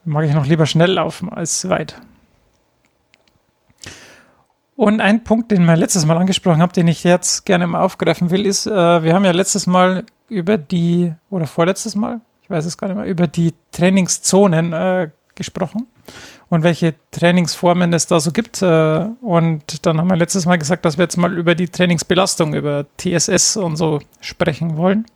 [0.08, 2.00] mag ich noch lieber schnell laufen als weit.
[4.76, 8.30] Und ein Punkt, den wir letztes Mal angesprochen haben, den ich jetzt gerne mal aufgreifen
[8.30, 12.64] will, ist, äh, wir haben ja letztes Mal über die, oder vorletztes Mal, ich weiß
[12.64, 15.86] es gar nicht mehr, über die Trainingszonen äh, gesprochen
[16.48, 18.62] und welche Trainingsformen es da so gibt.
[18.62, 22.54] Äh, und dann haben wir letztes Mal gesagt, dass wir jetzt mal über die Trainingsbelastung,
[22.54, 25.06] über TSS und so sprechen wollen.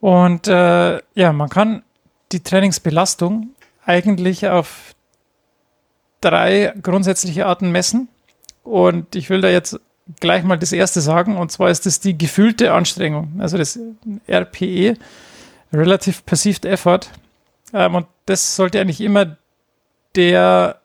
[0.00, 1.82] Und äh, ja, man kann
[2.32, 3.50] die Trainingsbelastung
[3.84, 4.94] eigentlich auf
[6.20, 8.08] drei grundsätzliche Arten messen.
[8.62, 9.80] Und ich will da jetzt
[10.20, 13.78] gleich mal das erste sagen, und zwar ist das die gefühlte Anstrengung, also das
[14.28, 14.96] RPE,
[15.72, 17.00] Relative Perceived Effort.
[17.72, 19.36] Ähm, und das sollte eigentlich immer
[20.14, 20.80] der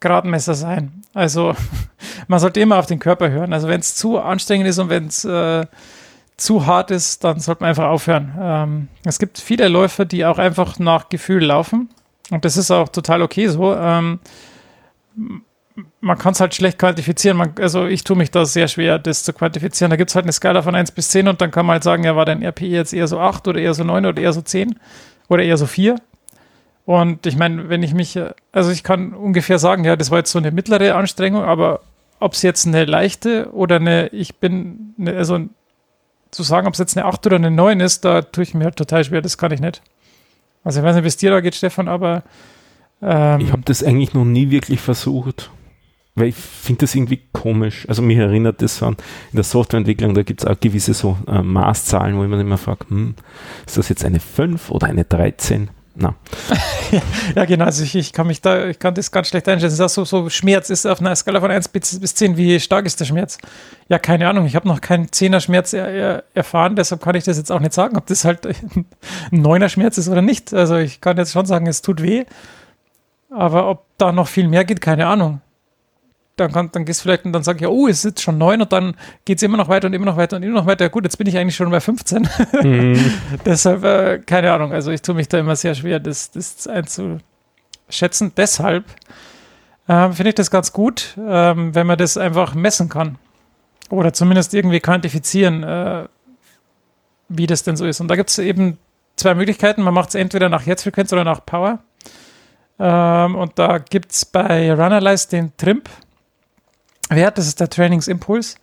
[0.00, 1.02] Gradmesser sein.
[1.12, 1.54] Also
[2.28, 3.52] man sollte immer auf den Körper hören.
[3.52, 5.66] Also wenn es zu anstrengend ist und wenn es äh,
[6.36, 8.34] zu hart ist, dann sollte man einfach aufhören.
[8.40, 11.88] Ähm, es gibt viele Läufer, die auch einfach nach Gefühl laufen.
[12.30, 13.74] Und das ist auch total okay so.
[13.74, 14.18] Ähm,
[16.00, 17.36] man kann es halt schlecht quantifizieren.
[17.36, 19.90] Man, also ich tue mich da sehr schwer, das zu quantifizieren.
[19.90, 21.84] Da gibt es halt eine Skala von 1 bis 10 und dann kann man halt
[21.84, 24.32] sagen, ja, war dein RPI jetzt eher so 8 oder eher so 9 oder eher
[24.32, 24.78] so 10
[25.28, 25.96] oder eher so 4.
[26.86, 28.18] Und ich meine, wenn ich mich,
[28.52, 31.80] also ich kann ungefähr sagen, ja, das war jetzt so eine mittlere Anstrengung, aber
[32.20, 35.40] ob es jetzt eine leichte oder eine, ich bin, eine, also
[36.34, 38.64] zu sagen, ob es jetzt eine 8 oder eine 9 ist, da tue ich mir
[38.64, 39.82] halt total schwer, das kann ich nicht.
[40.64, 42.22] Also ich weiß nicht, wie es dir da geht, Stefan, aber
[43.02, 45.50] ähm, ich habe das eigentlich noch nie wirklich versucht.
[46.16, 47.86] Weil ich finde das irgendwie komisch.
[47.88, 48.96] Also mich erinnert das an,
[49.32, 52.86] in der Softwareentwicklung, da gibt es auch gewisse so äh, Maßzahlen, wo mir immer frage,
[52.88, 53.14] hm,
[53.66, 55.70] ist das jetzt eine 5 oder eine 13?
[55.96, 56.14] Na.
[57.36, 57.66] ja, genau.
[57.66, 59.78] Also ich, ich, kann mich da, ich kann das ganz schlecht einschätzen.
[59.78, 62.36] Das ist auch so, so Schmerz ist auf einer Skala von 1 bis, bis 10.
[62.36, 63.38] Wie stark ist der Schmerz?
[63.88, 64.46] Ja, keine Ahnung.
[64.46, 67.60] Ich habe noch keinen 10er Schmerz er, er, erfahren, deshalb kann ich das jetzt auch
[67.60, 68.86] nicht sagen, ob das halt ein
[69.32, 70.52] 9er Schmerz ist oder nicht.
[70.52, 72.24] Also ich kann jetzt schon sagen, es tut weh.
[73.30, 75.40] Aber ob da noch viel mehr geht, keine Ahnung
[76.36, 78.22] dann, kann, dann gehst du vielleicht und dann sag ich, ja, oh, es ist jetzt
[78.22, 80.60] schon neun und dann geht es immer noch weiter und immer noch weiter und immer
[80.60, 80.88] noch weiter.
[80.88, 82.28] Gut, jetzt bin ich eigentlich schon bei 15.
[82.62, 83.12] Mhm.
[83.46, 88.32] Deshalb, äh, keine Ahnung, also ich tue mich da immer sehr schwer, das, das einzuschätzen.
[88.36, 88.84] Deshalb
[89.86, 93.18] äh, finde ich das ganz gut, äh, wenn man das einfach messen kann.
[93.90, 96.08] Oder zumindest irgendwie quantifizieren, äh,
[97.28, 98.00] wie das denn so ist.
[98.00, 98.78] Und da gibt es eben
[99.16, 99.82] zwei Möglichkeiten.
[99.82, 101.78] Man macht es entweder nach Herzfrequenz oder nach Power.
[102.78, 105.88] Ähm, und da gibt es bei Runalyze den Trimp
[107.10, 107.38] Wert.
[107.38, 108.56] Das ist der Trainingsimpuls.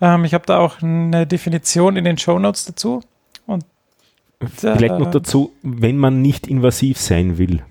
[0.00, 3.02] Ähm, ich habe da auch eine Definition in den Show Notes dazu.
[3.46, 3.64] Und
[4.56, 7.62] Vielleicht noch dazu, wenn man nicht invasiv sein will.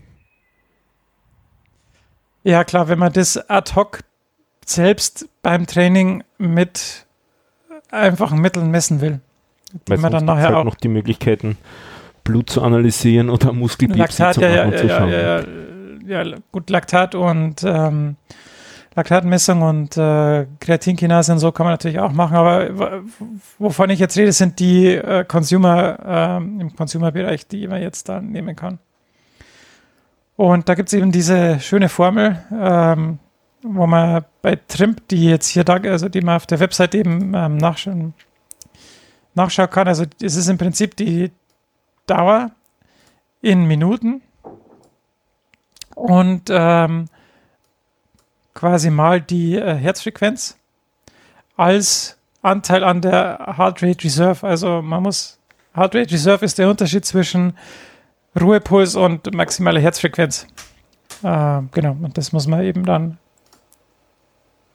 [2.44, 4.02] Ja, klar, wenn man das ad hoc
[4.66, 7.06] selbst beim Training mit
[7.92, 9.20] einfachen Mitteln messen will.
[9.88, 11.58] Die man dann nachher halt auch noch die Möglichkeiten,
[12.24, 14.70] Blut zu analysieren oder Muskelbiopsie zu machen ja.
[14.70, 15.40] Ja,
[16.06, 18.16] ja, ja, gut, Laktat und ähm,
[18.96, 23.02] Laktatmessung und äh, Kreatinkinase und so kann man natürlich auch machen, aber
[23.60, 28.20] wovon ich jetzt rede, sind die äh, Consumer, äh, im Consumer-Bereich, die man jetzt da
[28.20, 28.80] nehmen kann.
[30.36, 33.20] Und da gibt es eben diese schöne Formel, ähm,
[33.62, 37.34] wo man bei Trimp, die jetzt hier da, also die man auf der Website eben
[37.36, 38.14] ähm, nachschauen,
[39.36, 41.32] nachschauen kann, also es ist im Prinzip die
[42.08, 42.52] Dauer
[43.42, 44.22] in Minuten
[45.96, 47.06] und ähm,
[48.60, 50.58] quasi mal die äh, Herzfrequenz
[51.56, 54.46] als Anteil an der Heart Rate Reserve.
[54.46, 55.40] Also man muss,
[55.74, 57.54] Heart Rate Reserve ist der Unterschied zwischen
[58.40, 60.46] Ruhepuls und maximaler Herzfrequenz.
[61.24, 63.18] Äh, genau, und das muss man eben dann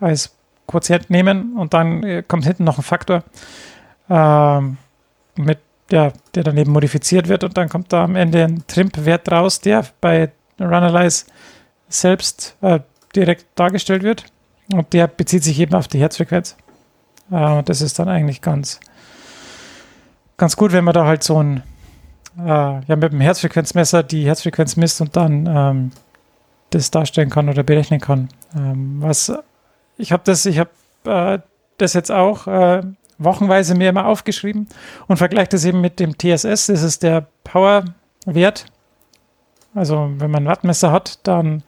[0.00, 0.34] als
[0.66, 3.22] Quotient nehmen und dann äh, kommt hinten noch ein Faktor,
[4.08, 4.60] äh,
[5.36, 5.58] mit
[5.90, 9.60] der, der dann eben modifiziert wird und dann kommt da am Ende ein Trimp-Wert raus,
[9.60, 11.26] der bei Runalyze
[11.88, 12.80] selbst äh,
[13.16, 14.24] direkt dargestellt wird
[14.72, 16.56] und der bezieht sich eben auf die Herzfrequenz.
[17.30, 18.80] Äh, das ist dann eigentlich ganz,
[20.36, 21.62] ganz gut, wenn man da halt so ein
[22.38, 25.90] äh, ja, mit dem Herzfrequenzmesser die Herzfrequenz misst und dann ähm,
[26.70, 28.28] das darstellen kann oder berechnen kann.
[28.56, 29.32] Ähm, was
[29.96, 30.70] ich habe das, ich habe
[31.04, 31.38] äh,
[31.78, 32.82] das jetzt auch äh,
[33.18, 34.68] wochenweise mir immer aufgeschrieben
[35.06, 36.66] und vergleiche das eben mit dem TSS.
[36.66, 38.66] Das ist der Power-Wert.
[39.74, 41.62] Also wenn man ein Wattmesser hat, dann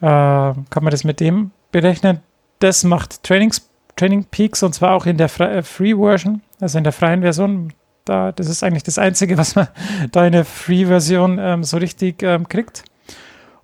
[0.00, 2.20] äh, kann man das mit dem berechnen.
[2.58, 6.92] Das macht Trainings, Training Peaks und zwar auch in der äh, Free-Version, also in der
[6.92, 7.72] freien Version.
[8.04, 9.68] Da, das ist eigentlich das Einzige, was man
[10.12, 12.84] da in der Free-Version ähm, so richtig ähm, kriegt.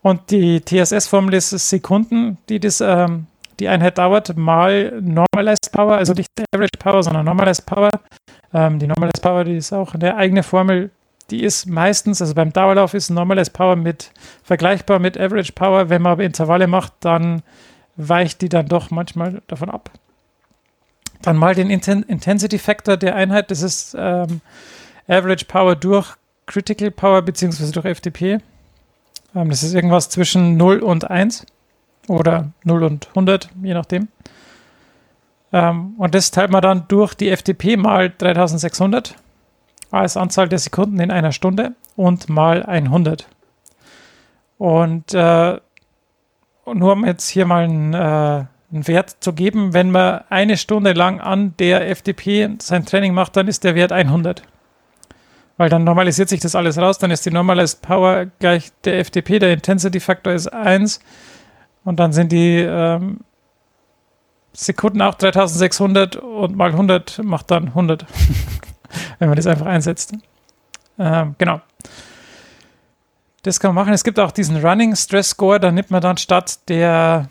[0.03, 3.27] Und die TSS-Formel ist Sekunden, die das ähm,
[3.59, 7.91] die Einheit dauert, mal Normalized Power, also nicht Average Power, sondern Normalized Power.
[8.53, 10.91] Ähm, die Normalized Power, die ist auch eine eigene Formel,
[11.31, 14.13] die ist meistens, also beim Dauerlauf ist Normalized Power mit
[14.43, 15.89] vergleichbar mit Average Power.
[15.89, 17.43] Wenn man aber Intervalle macht, dann
[17.97, 19.91] weicht die dann doch manchmal davon ab.
[21.23, 24.41] Dann mal den Inten Intensity Factor der Einheit, das ist ähm,
[25.09, 26.15] Average Power durch
[26.47, 28.41] Critical Power beziehungsweise durch FTP.
[29.35, 31.47] Ähm, das ist irgendwas zwischen 0 und 1
[32.07, 34.09] oder 0 und 100, je nachdem.
[35.53, 39.17] Ähm, und das teilt man dann durch die FDP mal 3600
[40.01, 43.27] als Anzahl der Sekunden in einer Stunde und mal 100.
[44.59, 45.59] Und äh,
[46.75, 47.97] nur um jetzt hier mal einen, äh,
[48.73, 53.37] einen, Wert zu geben, wenn man eine Stunde lang an der FDP sein Training macht,
[53.37, 54.43] dann ist der Wert 100.
[55.59, 59.39] Weil dann normalisiert sich das alles raus, dann ist die Normalized Power gleich der FDP,
[59.39, 61.01] der Intensity Factor ist 1
[61.85, 63.21] und dann sind die ähm,
[64.53, 68.07] Sekunden auch 3600 und mal 100 macht dann 100,
[69.19, 70.15] wenn man das einfach einsetzt.
[70.99, 71.61] Ähm, genau.
[73.43, 73.95] Das kann man machen.
[73.95, 77.29] Es gibt auch diesen Running Stress Score, da nimmt man dann statt der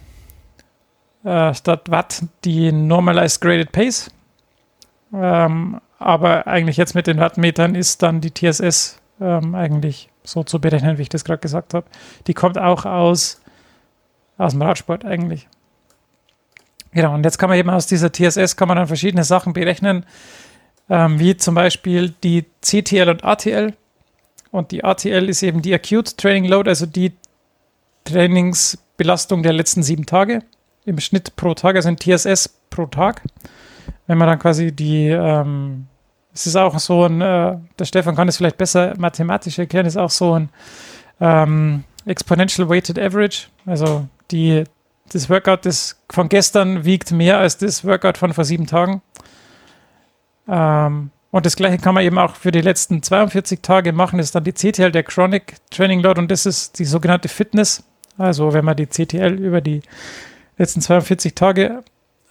[1.23, 4.11] äh, statt Watt die Normalized Graded Pace.
[5.13, 10.59] Ähm, aber eigentlich jetzt mit den Wattmetern ist dann die TSS ähm, eigentlich so zu
[10.59, 11.87] berechnen, wie ich das gerade gesagt habe.
[12.27, 13.41] Die kommt auch aus
[14.37, 15.47] aus dem Radsport eigentlich.
[16.91, 20.05] Genau, und jetzt kann man eben aus dieser TSS kann man dann verschiedene Sachen berechnen,
[20.89, 23.73] ähm, wie zum Beispiel die CTL und ATL.
[24.51, 27.13] Und die ATL ist eben die Acute Training Load, also die
[28.05, 30.43] Trainingsbelastung der letzten sieben Tage.
[30.85, 33.23] Im Schnitt pro Tag, also ein TSS pro Tag.
[34.07, 35.87] Wenn man dann quasi die, ähm,
[36.33, 39.97] es ist auch so ein, äh, der Stefan kann es vielleicht besser mathematisch erklären, ist
[39.97, 40.49] auch so ein
[41.19, 43.47] ähm, Exponential Weighted Average.
[43.65, 44.63] Also die,
[45.11, 49.01] das Workout des, von gestern wiegt mehr als das Workout von vor sieben Tagen.
[50.47, 54.17] Ähm, und das gleiche kann man eben auch für die letzten 42 Tage machen.
[54.17, 57.83] Das ist dann die CTL, der Chronic Training Load, und das ist die sogenannte Fitness.
[58.17, 59.81] Also wenn man die CTL über die
[60.57, 61.83] letzten 42 Tage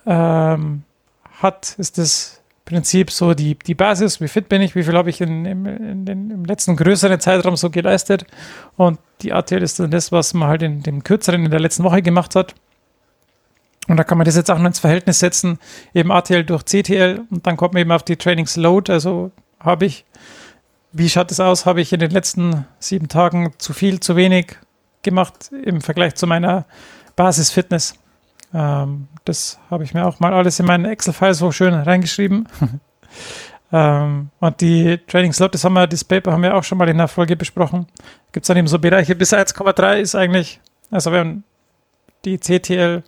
[0.07, 0.85] ähm,
[1.43, 5.11] hat, ist das Prinzip so die, die Basis, wie fit bin ich, wie viel habe
[5.11, 8.25] ich in, in, in den, im letzten größeren Zeitraum so geleistet.
[8.77, 11.85] Und die ATL ist dann das, was man halt in dem kürzeren in der letzten
[11.85, 12.55] Woche gemacht hat.
[13.89, 15.59] Und da kann man das jetzt auch noch ins Verhältnis setzen,
[15.93, 18.91] eben ATL durch CTL und dann kommt man eben auf die Trainingsload.
[18.91, 19.31] Also
[19.61, 20.05] habe ich,
[20.93, 24.57] wie schaut es aus, habe ich in den letzten sieben Tagen zu viel, zu wenig
[25.03, 26.65] gemacht im Vergleich zu meiner
[27.15, 27.95] Basisfitness.
[28.55, 32.49] Ähm, das habe ich mir auch mal alles in meinen Excel-File so schön reingeschrieben.
[33.73, 36.89] ähm, und die Training Slot, das haben wir, das Paper haben wir auch schon mal
[36.89, 37.87] in der Folge besprochen.
[38.33, 40.61] Gibt es dann eben so Bereiche bis 1,3 ist eigentlich,
[40.91, 41.45] also wenn
[42.25, 43.03] die CTL,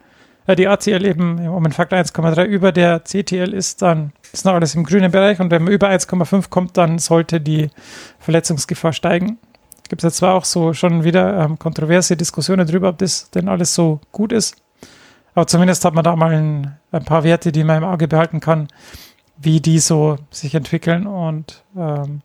[0.55, 4.74] die ATL eben um den Faktor 1,3 über der CTL ist, dann ist noch alles
[4.74, 7.70] im grünen Bereich und wenn man über 1,5 kommt, dann sollte die
[8.20, 9.38] Verletzungsgefahr steigen.
[9.88, 13.49] Gibt es jetzt zwar auch so schon wieder ähm, kontroverse Diskussionen darüber, ob das denn
[13.49, 14.57] alles so gut ist.
[15.34, 18.40] Aber zumindest hat man da mal ein, ein, paar Werte, die man im Auge behalten
[18.40, 18.68] kann,
[19.36, 21.07] wie die so sich entwickeln.
[21.07, 22.22] Und ähm,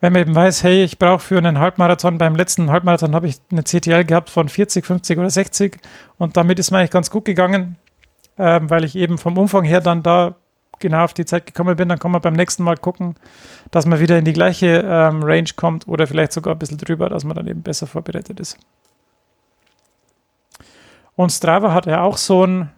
[0.00, 3.36] wenn man eben weiß, hey, ich brauche für einen Halbmarathon, beim letzten Halbmarathon habe ich
[3.50, 5.78] eine CTL gehabt von 40, 50 oder 60
[6.18, 7.76] und damit ist mir eigentlich ganz gut gegangen,
[8.38, 10.36] ähm, weil ich eben vom Umfang her dann da
[10.78, 13.14] genau auf die Zeit gekommen bin, dann kann man beim nächsten Mal gucken,
[13.70, 17.10] dass man wieder in die gleiche ähm, Range kommt oder vielleicht sogar ein bisschen drüber,
[17.10, 18.56] dass man dann eben besser vorbereitet ist.
[21.14, 22.70] Und Strava hat ja auch so einen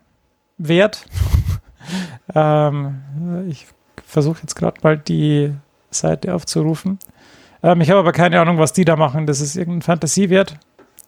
[0.59, 1.07] Wert.
[2.35, 3.69] ähm, ich
[4.05, 5.55] versuche jetzt gerade mal die
[5.91, 6.99] Seite aufzurufen.
[7.63, 9.27] Ähm, ich habe aber keine Ahnung, was die da machen.
[9.27, 10.57] Das ist irgendein Fantasiewert.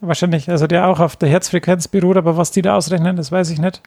[0.01, 3.51] Wahrscheinlich, also der auch auf der Herzfrequenz beruht, aber was die da ausrechnen, das weiß
[3.51, 3.81] ich nicht.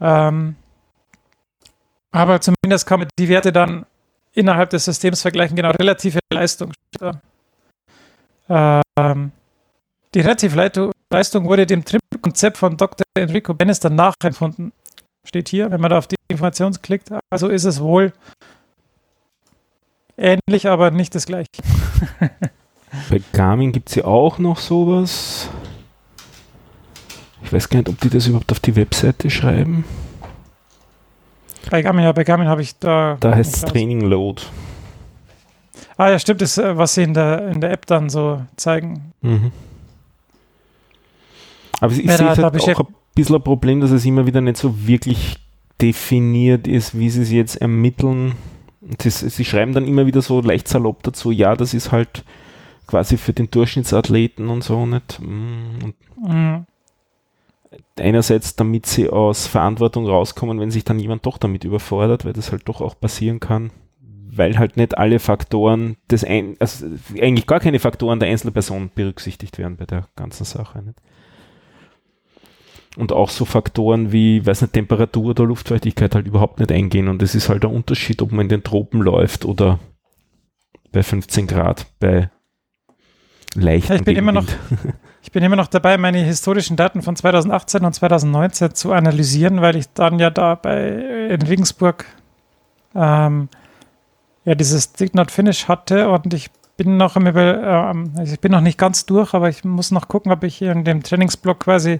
[0.00, 0.56] Ähm,
[2.10, 3.86] aber zumindest kann man die Werte dann
[4.34, 6.72] innerhalb des Systems vergleichen, genau, relative Leistung.
[8.48, 9.32] Ähm,
[10.14, 13.04] die relative Leistung wurde dem Trip-Konzept von Dr.
[13.14, 14.72] Enrico Bannister nachempfunden.
[15.26, 17.10] Steht hier, wenn man da auf die Information klickt.
[17.30, 18.12] Also ist es wohl
[20.18, 21.48] ähnlich, aber nicht das gleiche.
[23.10, 25.48] Bei Garmin gibt es ja auch noch sowas.
[27.42, 29.84] Ich weiß gar nicht, ob die das überhaupt auf die Webseite schreiben.
[31.70, 33.16] Bei Garmin, ja, bei Garmin habe ich da.
[33.20, 34.42] Da heißt es Training Load.
[35.96, 39.12] Ah ja, stimmt, das, was sie in der, in der App dann so zeigen.
[39.20, 39.52] Mhm.
[41.80, 44.56] Aber ich ja, sehe halt auch ein bisschen ein Problem, dass es immer wieder nicht
[44.56, 45.36] so wirklich
[45.80, 48.34] definiert ist, wie sie es jetzt ermitteln.
[48.98, 52.24] Das, sie schreiben dann immer wieder so leicht salopp dazu, ja, das ist halt
[52.86, 55.20] quasi für den Durchschnittsathleten und so nicht.
[55.20, 56.66] Mm, und mhm.
[57.98, 62.50] Einerseits, damit sie aus Verantwortung rauskommen, wenn sich dann jemand doch damit überfordert, weil das
[62.50, 63.70] halt doch auch passieren kann,
[64.00, 66.86] weil halt nicht alle Faktoren des ein, also
[67.20, 70.82] eigentlich gar keine Faktoren der Einzelperson berücksichtigt werden bei der ganzen Sache.
[70.82, 70.98] Nicht?
[72.98, 77.06] Und auch so Faktoren wie, weiß nicht, Temperatur oder Luftfeuchtigkeit halt überhaupt nicht eingehen.
[77.06, 79.78] Und es ist halt der Unterschied, ob man in den Tropen läuft oder
[80.90, 82.28] bei 15 Grad, bei
[83.54, 83.88] leicht.
[83.88, 84.46] Ja, ich bin immer noch,
[85.22, 89.76] ich bin immer noch dabei, meine historischen Daten von 2018 und 2019 zu analysieren, weil
[89.76, 92.04] ich dann ja da bei in Regensburg
[92.96, 93.48] ähm,
[94.44, 98.52] ja dieses Did Not Finish hatte und ich bin noch im ähm, also ich bin
[98.52, 101.60] noch nicht ganz durch, aber ich muss noch gucken, ob ich hier in dem Trainingsblock
[101.60, 101.98] quasi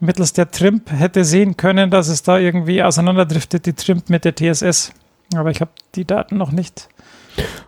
[0.00, 4.34] mittels der Trimp hätte sehen können, dass es da irgendwie auseinanderdriftet, die Trimp mit der
[4.34, 4.92] TSS.
[5.34, 6.88] Aber ich habe die Daten noch nicht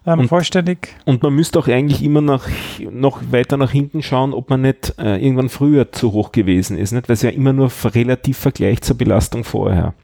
[0.07, 0.97] ähm, und, vollständig.
[1.05, 2.49] Und man müsste auch eigentlich immer nach,
[2.91, 6.93] noch weiter nach hinten schauen, ob man nicht äh, irgendwann früher zu hoch gewesen ist,
[6.93, 7.09] nicht?
[7.09, 9.95] weil es ja immer nur relativ vergleicht zur Belastung vorher.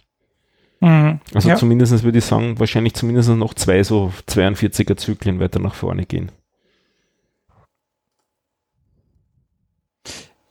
[0.81, 1.57] Mhm, also ja.
[1.57, 6.31] zumindest würde ich sagen, wahrscheinlich zumindest noch zwei so 42er Zyklen weiter nach vorne gehen.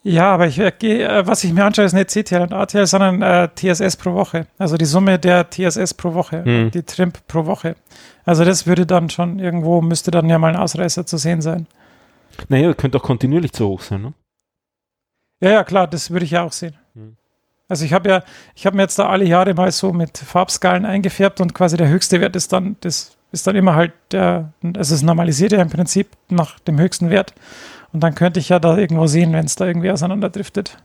[0.07, 3.49] Ja, aber ich, äh, was ich mir anschaue, ist nicht CTL und ATL, sondern äh,
[3.55, 4.45] TSS pro Woche.
[4.59, 6.69] Also die Summe der TSS pro Woche, hm.
[6.69, 7.75] die Trimp pro Woche.
[8.23, 11.65] Also das würde dann schon irgendwo, müsste dann ja mal ein Ausreißer zu sehen sein.
[12.49, 14.13] Naja, könnte auch kontinuierlich zu hoch sein, ne?
[15.41, 16.75] Ja, ja, klar, das würde ich ja auch sehen.
[16.93, 17.17] Hm.
[17.67, 20.85] Also ich habe ja, ich habe mir jetzt da alle Jahre mal so mit Farbskalen
[20.85, 24.93] eingefärbt und quasi der höchste Wert ist dann, das ist dann immer halt der, also
[24.93, 27.33] es normalisiert ja im Prinzip nach dem höchsten Wert.
[27.95, 30.77] Und dann könnte ich ja da irgendwo sehen, wenn es da irgendwie auseinanderdriftet.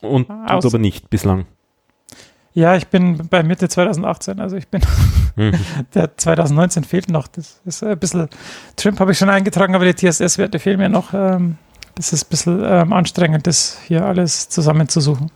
[0.00, 1.46] Und Aus aber nicht bislang.
[2.52, 4.80] Ja, ich bin bei Mitte 2018, also ich bin
[5.34, 5.58] mhm.
[5.94, 7.26] der 2019 fehlt noch.
[7.26, 8.28] Das ist ein bisschen,
[8.76, 11.12] Trimp habe ich schon eingetragen, aber die TSS-Werte fehlen mir noch.
[11.12, 11.58] Ähm,
[11.96, 15.32] das ist ein bisschen ähm, anstrengend, das hier alles zusammenzusuchen.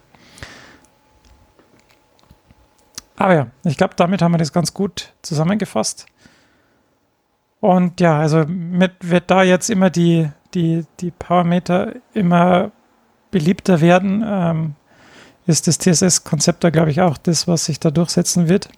[3.17, 6.07] Aber ja, ich glaube, damit haben wir das ganz gut zusammengefasst.
[7.63, 12.73] Und ja, also mit, wird da jetzt immer die, die, die Parameter immer
[13.31, 14.75] beliebter werden, ähm,
[15.47, 18.69] ist das TSS-Konzept da, glaube ich, auch das, was sich da durchsetzen wird.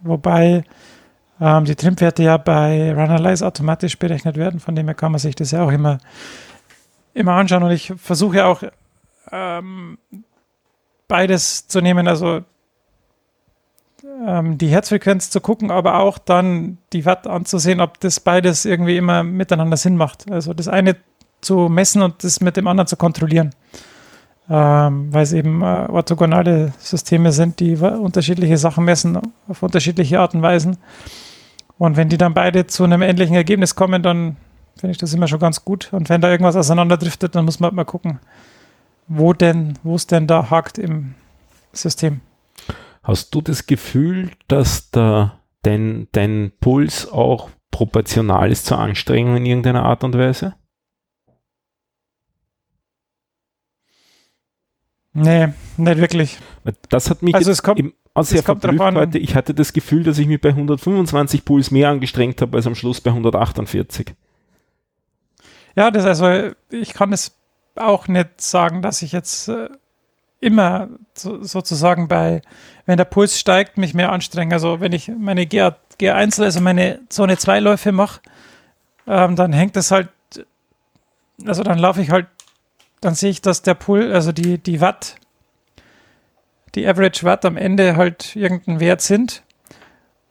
[0.00, 0.64] Wobei
[1.40, 5.36] ähm, die Trimwerte ja bei Runalyze automatisch berechnet werden, von dem her kann man sich
[5.36, 5.98] das ja auch immer,
[7.14, 7.62] immer anschauen.
[7.62, 8.64] Und ich versuche ja auch
[9.30, 9.98] ähm,
[11.06, 12.40] beides zu nehmen, also
[14.26, 18.96] ähm, die Herzfrequenz zu gucken, aber auch dann die Watt anzusehen, ob das beides irgendwie
[18.96, 20.30] immer miteinander Sinn macht.
[20.30, 20.96] Also das eine
[21.40, 23.50] zu messen und das mit dem anderen zu kontrollieren.
[24.48, 30.38] Ähm, weil es eben äh, orthogonale Systeme sind, die unterschiedliche Sachen messen auf unterschiedliche Arten
[30.38, 30.78] und Weisen.
[31.78, 34.36] Und wenn die dann beide zu einem ähnlichen Ergebnis kommen, dann
[34.76, 35.92] finde ich das immer schon ganz gut.
[35.92, 38.20] Und wenn da irgendwas auseinanderdriftet, dann muss man halt mal gucken,
[39.08, 41.14] wo denn, wo es denn da hakt im
[41.72, 42.20] System.
[43.06, 49.46] Hast du das Gefühl, dass da dein, dein Puls auch proportional ist zur Anstrengung in
[49.46, 50.56] irgendeiner Art und Weise?
[55.12, 56.38] Nee, nicht wirklich.
[56.88, 59.18] Das hat mich also es kommt, im, sehr verblüfft heute.
[59.18, 62.74] Ich hatte das Gefühl, dass ich mich bei 125 Puls mehr angestrengt habe als am
[62.74, 64.16] Schluss bei 148.
[65.76, 67.38] Ja, das also, ich kann es
[67.76, 69.68] auch nicht sagen, dass ich jetzt äh,
[70.40, 72.42] immer so, sozusagen bei,
[72.86, 74.52] wenn der Puls steigt, mich mehr anstrengen.
[74.52, 75.60] Also wenn ich meine G,
[76.00, 78.20] 1 also meine Zone 2 Läufe mache,
[79.06, 80.08] ähm, dann hängt das halt,
[81.44, 82.26] also dann laufe ich halt,
[83.00, 85.16] dann sehe ich, dass der Puls, also die, die Watt,
[86.74, 89.42] die Average Watt am Ende halt irgendein Wert sind.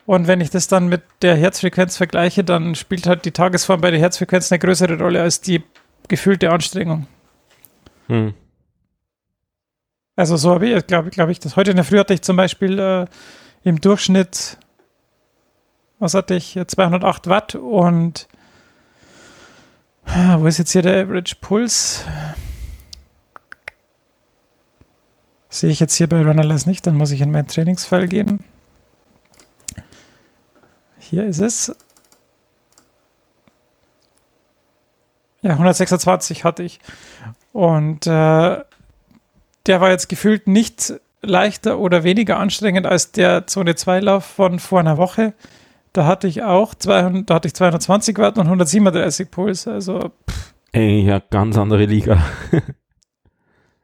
[0.06, 3.92] Und wenn ich das dann mit der Herzfrequenz vergleiche, dann spielt halt die Tagesform bei
[3.92, 5.64] der Herzfrequenz eine größere Rolle als die
[6.08, 7.08] gefühlte Anstrengung.
[8.08, 8.36] Hm.
[10.16, 12.38] Also so habe ich, glaube glaub ich, das heute in der Früh hatte ich zum
[12.38, 13.06] Beispiel äh,
[13.64, 14.58] im Durchschnitt
[16.00, 16.60] was hatte ich?
[16.68, 18.28] 208 Watt und
[20.06, 22.04] ah, wo ist jetzt hier der Average Puls?
[25.50, 28.44] Sehe ich jetzt hier bei Runnerless nicht, dann muss ich in meinen Trainingsfall gehen.
[31.00, 31.74] Hier ist es.
[35.42, 36.80] Ja, 126 hatte ich.
[37.54, 38.64] Und äh,
[39.68, 44.60] der war jetzt gefühlt nicht leichter oder weniger anstrengend als der Zone 2 Lauf von
[44.60, 45.34] vor einer Woche.
[45.94, 49.68] Da hatte ich auch 200, da hatte ich 220 Watt und 137 Puls.
[49.68, 50.54] Also pff.
[50.72, 52.22] Ey, ja, ganz andere Liga.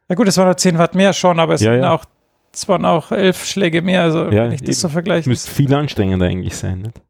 [0.10, 1.94] ja gut, es waren halt 10 Watt mehr schon, aber es, ja, waren, ja.
[1.94, 2.06] Auch,
[2.54, 4.04] es waren auch 11 Schläge mehr.
[4.04, 5.30] Also ja, wenn ich das so vergleiche.
[5.30, 6.82] Müsste viel anstrengender eigentlich sein.
[6.82, 7.02] Nicht?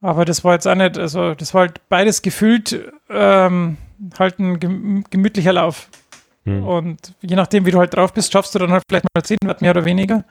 [0.00, 3.76] Aber das war jetzt auch nicht, also das war halt beides gefühlt ähm,
[4.18, 5.88] halt ein gemütlicher Lauf.
[6.44, 6.64] Hm.
[6.66, 9.38] Und je nachdem, wie du halt drauf bist, schaffst du dann halt vielleicht mal 10
[9.44, 10.24] Watt mehr oder weniger.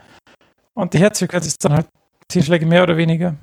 [0.74, 1.88] Und die Herzfrequenz ist dann halt
[2.30, 3.36] 10 Schläge mehr oder weniger.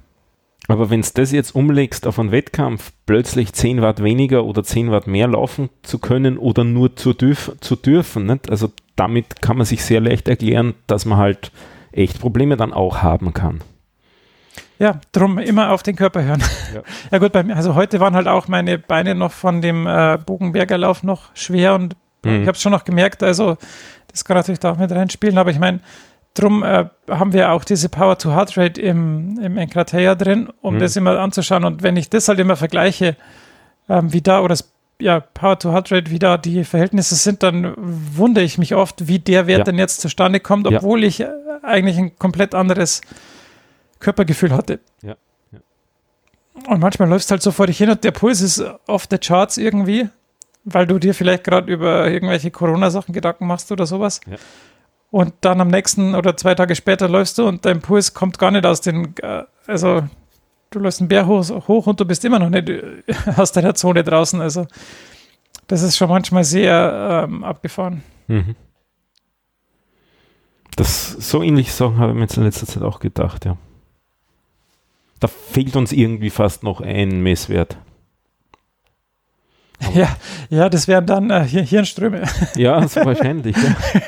[0.68, 4.91] Aber wenn du das jetzt umlegst auf einen Wettkampf, plötzlich 10 Watt weniger oder 10
[4.91, 8.51] Watt mehr laufen zu können oder nur zu, dürf, zu dürfen, nicht?
[8.51, 11.53] also damit kann man sich sehr leicht erklären, dass man halt
[11.93, 13.61] echt Probleme dann auch haben kann.
[14.79, 16.43] Ja, drum immer auf den Körper hören.
[16.74, 19.87] Ja, ja gut, bei mir, also heute waren halt auch meine Beine noch von dem
[19.87, 22.43] äh, Bogenbergerlauf noch schwer und mhm.
[22.43, 23.57] ich habe es schon noch gemerkt, also
[24.11, 25.81] das kann natürlich da auch mit reinspielen, aber ich meine,
[26.35, 30.74] drum äh, haben wir auch diese Power to Heart Rate im, im Enkrateia drin, um
[30.74, 30.79] mhm.
[30.81, 33.16] das immer anzuschauen und wenn ich das halt immer vergleiche,
[33.89, 37.43] ähm, wie da oder das ja, Power to Heart Rate, wie da die Verhältnisse sind,
[37.43, 39.64] dann wundere ich mich oft, wie der Wert ja.
[39.64, 41.09] denn jetzt zustande kommt, obwohl ja.
[41.09, 41.29] ich äh,
[41.62, 43.03] eigentlich ein komplett anderes
[44.01, 44.80] Körpergefühl hatte.
[45.03, 45.16] Ja.
[45.53, 45.61] ja.
[46.68, 49.18] Und manchmal läufst du halt so vor dich hin und der Puls ist off the
[49.18, 50.09] charts irgendwie,
[50.64, 54.20] weil du dir vielleicht gerade über irgendwelche Corona-Sachen Gedanken machst oder sowas.
[54.26, 54.36] Ja.
[55.11, 58.51] Und dann am nächsten oder zwei Tage später läufst du und dein Puls kommt gar
[58.51, 60.03] nicht aus den, äh, also
[60.70, 63.03] du läufst einen Bär hoch, hoch und du bist immer noch nicht äh,
[63.36, 64.40] aus deiner Zone draußen.
[64.40, 64.66] Also
[65.68, 68.03] das ist schon manchmal sehr ähm, abgefahren.
[68.26, 68.57] Mhm.
[70.74, 73.57] Das, so ähnliche Sachen habe ich mir jetzt in letzter Zeit auch gedacht, ja
[75.20, 77.76] da fehlt uns irgendwie fast noch ein Messwert.
[79.94, 80.16] Ja,
[80.48, 82.22] ja, das wären dann äh, Hirnströme.
[82.56, 83.56] Ja, so wahrscheinlich.
[83.56, 83.76] ja.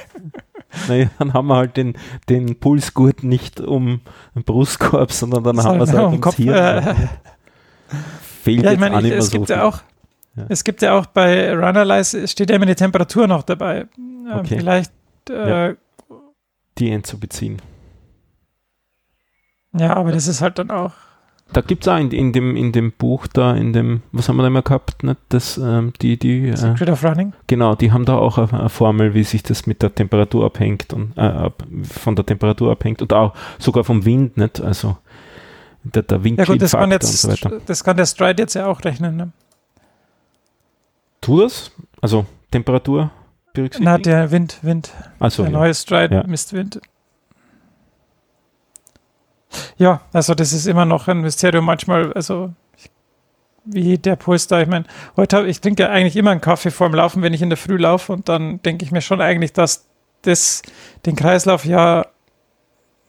[0.87, 1.95] Naja, dann haben wir halt den,
[2.29, 4.01] den Pulsgurt nicht um
[4.35, 6.55] den Brustkorb, sondern dann haben wir es halt um Kopf, Hirn.
[6.55, 6.95] Äh,
[8.43, 9.57] Fehlt ja, ich meine, ich, es so gibt viel.
[9.57, 9.81] ja auch,
[10.37, 10.45] ja.
[10.51, 13.87] es gibt ja auch bei Runnerlize, steht ja immer die Temperatur noch dabei.
[14.31, 14.59] Okay.
[14.59, 14.93] Vielleicht
[15.31, 15.75] äh,
[16.79, 17.61] die einzubeziehen.
[19.73, 20.93] Ja, aber das ist halt dann auch.
[21.53, 24.37] Da gibt es auch in, in, dem, in dem Buch da, in dem, was haben
[24.37, 25.03] wir da immer gehabt?
[25.03, 25.17] Ne?
[25.31, 27.33] Das, ähm, die, die, äh, Secret of Running?
[27.47, 30.93] Genau, die haben da auch eine, eine, Formel, wie sich das mit der Temperatur abhängt
[30.93, 31.51] und äh,
[31.85, 34.61] von der Temperatur abhängt und auch sogar vom Wind, nicht?
[34.61, 34.99] Also
[35.85, 37.33] der, der Wind ja gut, das kann, jetzt, so
[37.67, 39.33] das kann der Stride jetzt ja auch rechnen, ne?
[41.23, 41.73] Tu das?
[42.03, 43.11] Also Temperatur
[43.55, 43.91] berücksichtigen?
[43.91, 44.93] Na, der Wind, Wind.
[45.19, 45.59] Also, der ja.
[45.59, 46.25] neue Stride ja.
[46.27, 46.81] misst Wind.
[49.77, 51.65] Ja, also das ist immer noch ein Mysterium.
[51.65, 52.53] Manchmal, also
[53.65, 54.61] wie der Puls da.
[54.61, 54.87] Ich meine,
[55.17, 57.59] heute habe ich trinke eigentlich immer einen Kaffee vor dem Laufen, wenn ich in der
[57.59, 59.87] Früh laufe und dann denke ich mir schon eigentlich, dass
[60.23, 60.63] das
[61.07, 62.07] den Kreislauf ja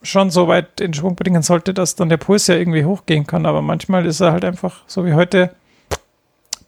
[0.01, 3.45] schon so weit in Schwung bringen sollte, dass dann der Puls ja irgendwie hochgehen kann.
[3.45, 5.55] Aber manchmal ist er halt einfach, so wie heute,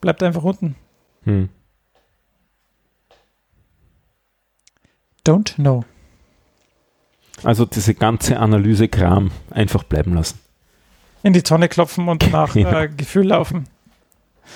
[0.01, 0.75] bleibt einfach unten.
[1.23, 1.49] Hm.
[5.25, 5.85] Don't know.
[7.43, 10.39] Also diese ganze Analyse-Kram einfach bleiben lassen.
[11.23, 12.83] In die Tonne klopfen und nach ja.
[12.83, 13.67] äh, Gefühl laufen.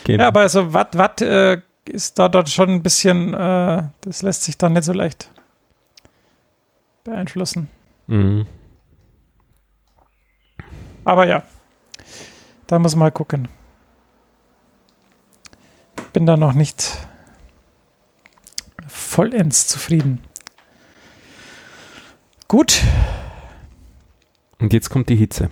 [0.04, 0.24] Genau.
[0.24, 4.44] Ja, aber also Watt, Watt äh, ist da dort schon ein bisschen, äh, das lässt
[4.44, 5.30] sich dann nicht so leicht
[7.04, 7.70] beeinflussen.
[8.08, 8.46] Mhm.
[11.04, 11.44] Aber ja,
[12.68, 13.48] da muss man mal gucken.
[16.14, 16.98] Bin da noch nicht
[18.88, 20.24] vollends zufrieden.
[22.48, 22.82] Gut.
[24.60, 25.50] Und jetzt kommt die Hitze.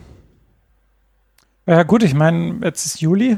[1.66, 3.38] Ja gut, ich meine, jetzt ist Juli.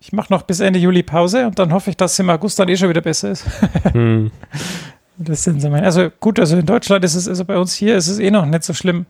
[0.00, 2.58] Ich mache noch bis Ende Juli Pause und dann hoffe ich, dass es im August
[2.58, 3.46] dann eh schon wieder besser ist.
[3.92, 4.30] hm.
[5.18, 5.86] Das sind so meine.
[5.86, 8.44] Also gut, also in Deutschland ist es, also bei uns hier ist es eh noch
[8.44, 9.06] nicht so schlimm.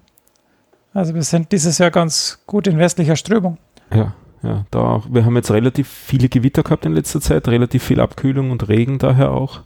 [0.95, 3.59] Also wir sind dieses Jahr ganz gut in westlicher Strömung.
[3.93, 5.07] Ja, ja, da auch.
[5.11, 8.99] Wir haben jetzt relativ viele Gewitter gehabt in letzter Zeit, relativ viel Abkühlung und Regen
[8.99, 9.63] daher auch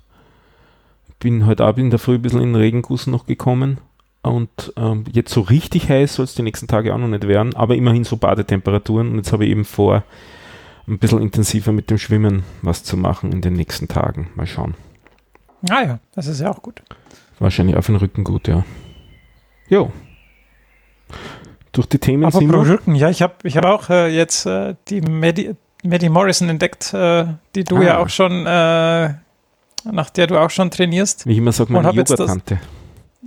[1.21, 3.79] bin heute Abend in der Früh ein bisschen in den Regenguss noch gekommen.
[4.23, 7.55] Und ähm, jetzt so richtig heiß soll es die nächsten Tage auch noch nicht werden,
[7.57, 9.11] aber immerhin so Badetemperaturen.
[9.13, 10.03] Und jetzt habe ich eben vor,
[10.87, 14.29] ein bisschen intensiver mit dem Schwimmen was zu machen in den nächsten Tagen.
[14.35, 14.75] Mal schauen.
[15.71, 16.83] Ah ja, das ist ja auch gut.
[17.39, 18.65] Wahrscheinlich auf den Rücken gut, ja.
[19.69, 19.93] Jo.
[21.73, 22.59] durch die Themen Aber sind wir.
[22.59, 25.55] Rücken, ja, ich habe ich hab auch äh, jetzt äh, die Maddie,
[25.85, 27.83] Maddie Morrison entdeckt, äh, die du Ah.
[27.83, 29.15] ja auch schon, äh,
[29.85, 31.27] nach der du auch schon trainierst.
[31.27, 32.61] Wie ich immer sage, meine Yoga-Tante.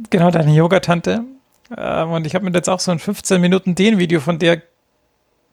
[0.09, 1.23] Genau, deine Yogatante.
[1.75, 4.61] Ähm, und ich habe mir jetzt auch so ein 15 Minuten den-Video von der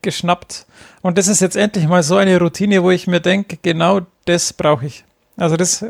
[0.03, 0.67] geschnappt.
[1.03, 4.53] Und das ist jetzt endlich mal so eine Routine, wo ich mir denke, genau das
[4.53, 5.05] brauche ich.
[5.37, 5.85] Also das,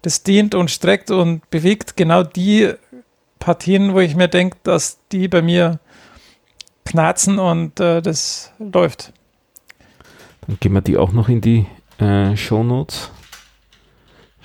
[0.00, 2.72] das dehnt und streckt und bewegt genau die
[3.38, 5.80] Partien, wo ich mir denke, dass die bei mir
[6.84, 9.12] knarzen und äh, das läuft.
[10.46, 11.66] Dann gehen wir die auch noch in die
[11.98, 13.10] äh, Shownotes.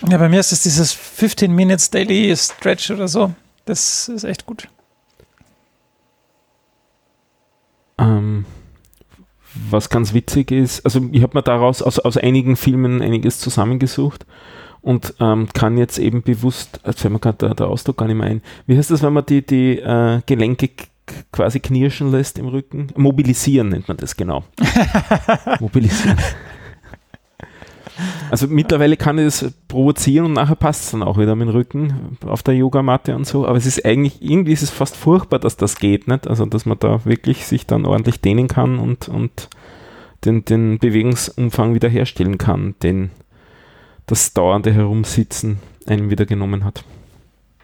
[0.08, 3.34] Ja, bei mir ist es dieses 15 Minutes Daily Stretch oder so.
[3.66, 4.68] Das ist echt gut.
[7.98, 8.46] Ähm,
[9.70, 14.26] was ganz witzig ist, also ich habe mir daraus aus, aus einigen Filmen einiges zusammengesucht
[14.82, 18.18] und ähm, kann jetzt eben bewusst, jetzt fällt mir gerade der, der Ausdruck gar nicht
[18.18, 20.70] mehr ein, wie heißt das, wenn man die, die äh, Gelenke
[21.32, 22.90] quasi knirschen lässt im Rücken?
[22.96, 24.44] Mobilisieren nennt man das genau.
[25.60, 26.18] Mobilisieren.
[28.30, 31.54] Also mittlerweile kann ich das provozieren und nachher passt es dann auch wieder mit dem
[31.54, 33.48] Rücken auf der Yogamatte und so.
[33.48, 36.28] Aber es ist eigentlich, irgendwie ist es fast furchtbar, dass das geht, nicht?
[36.28, 39.50] Also dass man da wirklich sich dann ordentlich dehnen kann und, und
[40.26, 43.12] den, den Bewegungsumfang wiederherstellen kann, den
[44.06, 46.84] das dauernde Herumsitzen einem wieder genommen hat.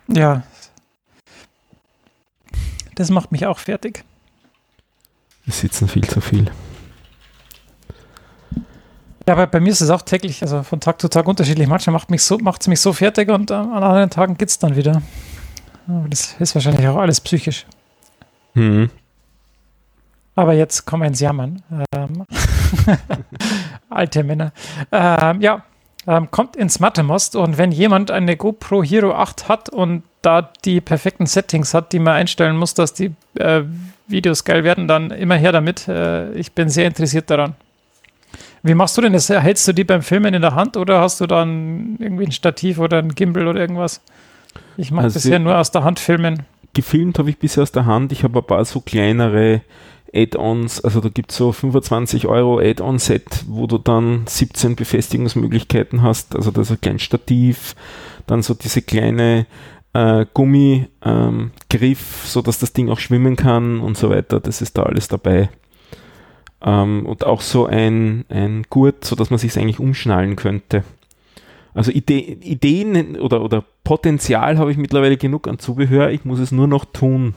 [0.07, 0.43] Ja.
[2.95, 4.03] Das macht mich auch fertig.
[5.45, 6.51] Wir sitzen viel zu viel.
[9.25, 11.67] Ja, aber bei mir ist es auch täglich, also von Tag zu Tag unterschiedlich.
[11.67, 14.75] Manchmal macht mich so, macht's mich so fertig und äh, an anderen Tagen geht's dann
[14.75, 15.01] wieder.
[15.87, 17.65] Aber das ist wahrscheinlich auch alles psychisch.
[18.53, 18.89] Hm.
[20.35, 21.61] Aber jetzt kommen wir ins Jammern.
[21.95, 22.25] Ähm,
[23.89, 24.51] alte Männer.
[24.91, 25.63] Ähm, ja,
[26.07, 30.81] ähm, kommt ins Mathe-Most und wenn jemand eine GoPro Hero 8 hat und da die
[30.81, 33.61] perfekten Settings hat, die man einstellen muss, dass die äh,
[34.07, 35.87] Videos geil werden, dann immer her damit.
[35.87, 37.55] Äh, ich bin sehr interessiert daran.
[38.63, 39.29] Wie machst du denn das?
[39.29, 42.79] Hältst du die beim Filmen in der Hand oder hast du dann irgendwie ein Stativ
[42.79, 44.01] oder ein Gimbal oder irgendwas?
[44.77, 46.43] Ich mache Also bisher nur aus der Hand filmen.
[46.73, 48.13] Gefilmt habe ich bisher aus der Hand.
[48.13, 49.61] Ich habe ein paar so kleinere
[50.13, 50.81] Add-ons.
[50.81, 56.35] Also da gibt es so 25 Euro Add-on-Set, wo du dann 17 Befestigungsmöglichkeiten hast.
[56.35, 57.75] Also da ist ein kleines Stativ,
[58.27, 59.45] dann so diese kleine
[59.93, 64.39] äh, Gummigriff, ähm, Griff, so dass das Ding auch schwimmen kann und so weiter.
[64.39, 65.49] Das ist da alles dabei.
[66.63, 70.83] Ähm, und auch so ein, ein Gurt, so dass man sich eigentlich umschnallen könnte.
[71.73, 76.11] Also Ide Ideen oder, oder Potenzial habe ich mittlerweile genug an Zubehör.
[76.11, 77.33] Ich muss es nur noch tun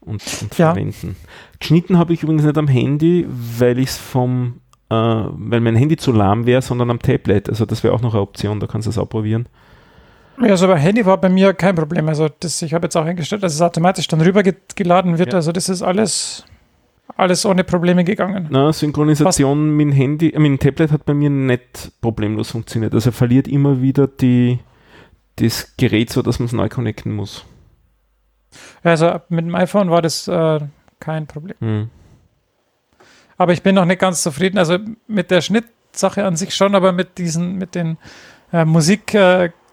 [0.00, 0.72] und, und Ja.
[0.72, 1.16] verwenden.
[1.58, 4.60] Geschnitten habe ich übrigens nicht am Handy, weil ich es vom,
[4.90, 7.48] äh, weil mein Handy zu lahm wäre, sondern am Tablet.
[7.48, 9.46] Also das wäre auch noch eine Option, da kannst du es auch probieren.
[10.40, 12.08] Ja, also bei Handy war bei mir kein Problem.
[12.08, 15.32] Also das, ich habe jetzt auch eingestellt, dass es automatisch dann rübergeladen wird.
[15.32, 15.34] Ja.
[15.38, 16.44] Also das ist alles,
[17.16, 18.48] alles ohne Probleme gegangen.
[18.50, 22.94] Na, Synchronisation mit dem Handy, äh, mit Tablet hat bei mir nicht problemlos funktioniert.
[22.94, 24.58] Also er verliert immer wieder die,
[25.36, 27.44] das Gerät so, dass man es neu connecten muss.
[28.82, 30.60] Also mit dem iPhone war das äh,
[31.00, 31.56] kein Problem.
[31.60, 31.90] Hm.
[33.36, 34.58] Aber ich bin noch nicht ganz zufrieden.
[34.58, 37.98] Also mit der Schnittsache an sich schon, aber mit diesen, mit den
[38.52, 38.64] äh,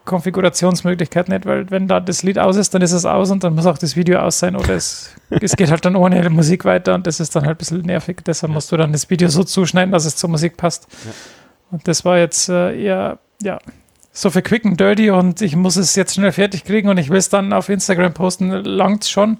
[0.06, 3.54] Musikkonfigurationsmöglichkeiten nicht, weil wenn da das Lied aus ist, dann ist es aus und dann
[3.54, 6.94] muss auch das Video aus sein oder es, es geht halt dann ohne Musik weiter
[6.94, 8.18] und das ist dann halt ein bisschen nervig.
[8.24, 10.86] Deshalb musst du dann das Video so zuschneiden, dass es zur Musik passt.
[11.04, 11.10] Ja.
[11.72, 13.58] Und das war jetzt äh, eher, ja,
[14.12, 17.10] so für quick and dirty und ich muss es jetzt schnell fertig kriegen und ich
[17.10, 19.38] will es dann auf Instagram posten, langt schon.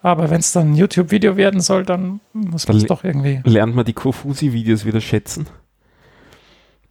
[0.00, 3.40] Aber wenn es dann ein YouTube-Video werden soll, dann muss man es doch irgendwie.
[3.44, 5.46] lernt man die Kofusi-Videos wieder schätzen.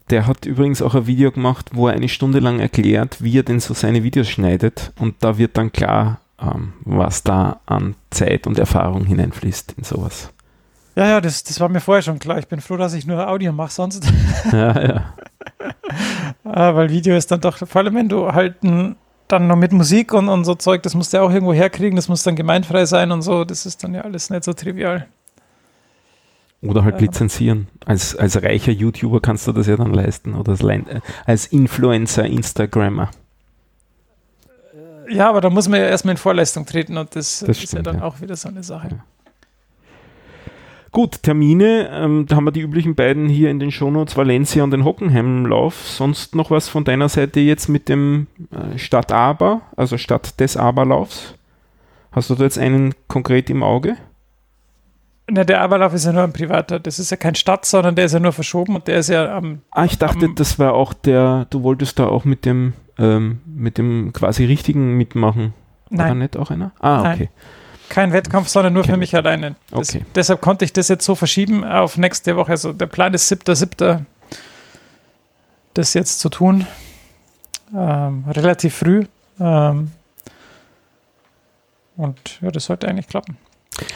[0.10, 3.44] Der hat übrigens auch ein Video gemacht, wo er eine Stunde lang erklärt, wie er
[3.44, 4.92] denn so seine Videos schneidet.
[5.00, 10.30] Und da wird dann klar, ähm, was da an Zeit und Erfahrung hineinfließt in sowas.
[10.96, 12.38] Ja, ja, das, das war mir vorher schon klar.
[12.38, 14.06] Ich bin froh, dass ich nur Audio mache sonst.
[14.52, 15.14] Ja, ja.
[16.44, 20.14] Ah, weil Video ist dann doch, vor allem wenn du halt dann noch mit Musik
[20.14, 22.86] und, und so Zeug, das musst du ja auch irgendwo herkriegen, das muss dann gemeinfrei
[22.86, 23.46] sein und so.
[23.46, 25.08] Das ist dann ja alles nicht so trivial.
[26.64, 27.02] Oder halt Ja.
[27.02, 27.68] lizenzieren.
[27.86, 30.34] Als, als reicher YouTuber kannst du das ja dann leisten.
[30.34, 33.10] Oder als, äh, als Influencer, Instagrammer.
[35.10, 37.68] Ja, aber da muss man ja erstmal in Vorleistung treten und das, Das ist ja
[37.68, 38.04] stimmt, dann ja.
[38.04, 38.88] auch wieder so eine Sache.
[38.92, 39.04] Ja.
[40.92, 44.70] Gut, Termine, ähm, da haben wir die üblichen beiden hier in den Shownotes, Valencia und
[44.72, 45.88] den Hockenheim-Lauf.
[45.88, 50.56] Sonst noch was von deiner Seite jetzt mit dem äh, Stadt Aber, also Stadt des
[50.56, 51.34] Aberlaufs?
[52.12, 53.98] Hast du da jetzt einen konkret im Auge?
[55.30, 56.80] Na, der Aberlauf ist ja nur ein privater.
[56.80, 59.36] Das ist ja kein Stadt, sondern der ist ja nur verschoben und der ist ja
[59.36, 59.62] am.
[59.72, 63.40] Ah, ich dachte, Am- das war auch der, du wolltest da auch mit dem, ähm,
[63.46, 65.54] mit dem quasi richtigen mitmachen.
[65.90, 66.72] War da Nein, nicht auch einer?
[66.80, 67.14] Ah, Nein.
[67.16, 67.30] okay.
[67.90, 69.56] kein Wettkampf, sondern nur Kein für mich alleine.
[69.72, 70.06] Das, Okay.
[70.16, 72.52] Deshalb konnte ich das jetzt so verschieben auf nächste Woche.
[72.52, 74.02] Also der Plan ist 7.7.
[75.74, 76.68] das jetzt zu tun.
[77.76, 79.06] Ähm, relativ früh.
[79.40, 79.92] Ähm,
[81.96, 83.38] und ja, das sollte eigentlich klappen.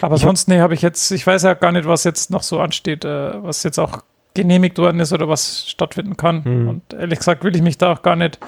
[0.02, 2.44] Aber Ich sonst, nee, habe ich jetzt, ich weiß ja gar nicht, was jetzt noch
[2.44, 4.00] so ansteht, äh, was jetzt auch
[4.34, 6.44] genehmigt worden ist oder was stattfinden kann.
[6.46, 6.70] Mhm.
[6.70, 8.40] Und ehrlich gesagt will ich mich da auch gar nicht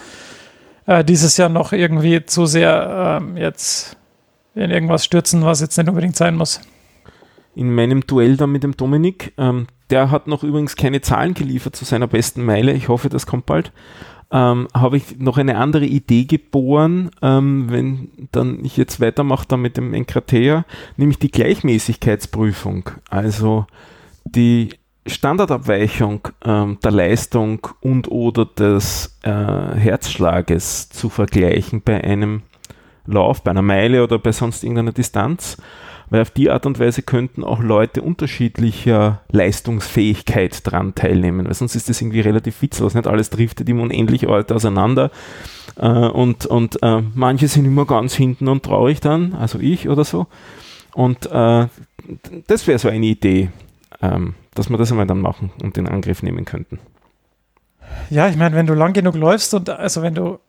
[0.86, 3.98] äh, dieses Jahr noch irgendwie zu sehr ähm, jetzt
[4.56, 6.62] in irgendwas stürzen, was jetzt nicht unbedingt sein muss.
[7.56, 9.34] in meinem Duell da mit dem Dominik.
[9.38, 12.74] Ähm, der hat noch übrigens keine Zahlen geliefert zu seiner besten Meile.
[12.74, 13.72] Ich hoffe, das kommt bald.
[14.32, 19.76] Ähm, habe ich noch eine andere Idee geboren, ähm, wenn dann ich jetzt weitermache mit
[19.76, 20.66] dem Enkratea,
[20.98, 22.92] nämlich die Gleichmäßigkeitsprüfung.
[23.10, 23.66] Also
[24.26, 24.70] die
[25.08, 32.44] Standardabweichung ähm, der Leistung und oder des äh, Herzschlages zu vergleichen bei einem
[33.06, 35.58] Lauf, bei einer Meile oder bei sonst irgendeiner Distanz
[36.10, 41.76] weil auf die Art und Weise könnten auch Leute unterschiedlicher Leistungsfähigkeit dran teilnehmen, weil sonst
[41.76, 45.12] ist das irgendwie relativ witzlos, nicht alles driftet immer unendlich weit auseinander
[45.78, 50.04] äh, und, und äh, manche sind immer ganz hinten und traurig dann, also ich oder
[50.04, 50.28] so
[50.94, 51.68] und äh,
[52.48, 53.50] das wäre so eine Idee,
[54.02, 56.80] ähm, dass wir das einmal dann machen und in Angriff nehmen könnten.
[58.10, 60.40] Ja, ich meine, wenn du lang genug läufst und also wenn du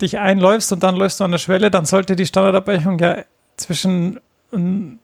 [0.00, 3.18] dich einläufst und dann läufst du an der Schwelle, dann sollte die Standardabweichung ja
[3.56, 4.20] zwischen
[4.56, 4.98] 0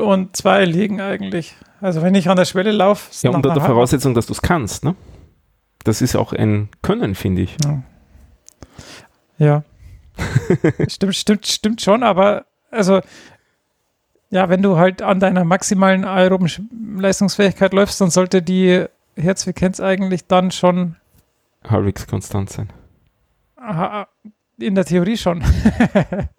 [0.00, 1.54] und 2 liegen eigentlich.
[1.80, 4.84] Also wenn ich an der Schwelle laufe, Ja, unter der Voraussetzung, dass du es kannst,
[4.84, 4.94] ne?
[5.84, 7.56] Das ist auch ein Können, finde ich.
[9.38, 9.62] Ja.
[10.88, 13.00] stimmt, stimmt, stimmt schon, aber also
[14.30, 16.48] ja, wenn du halt an deiner maximalen aeroben
[16.98, 18.86] Leistungsfähigkeit läufst, dann sollte die
[19.16, 20.96] Herzfrequenz eigentlich dann schon
[21.68, 22.72] Halbwegs konstant sein.
[24.58, 25.42] in der Theorie schon.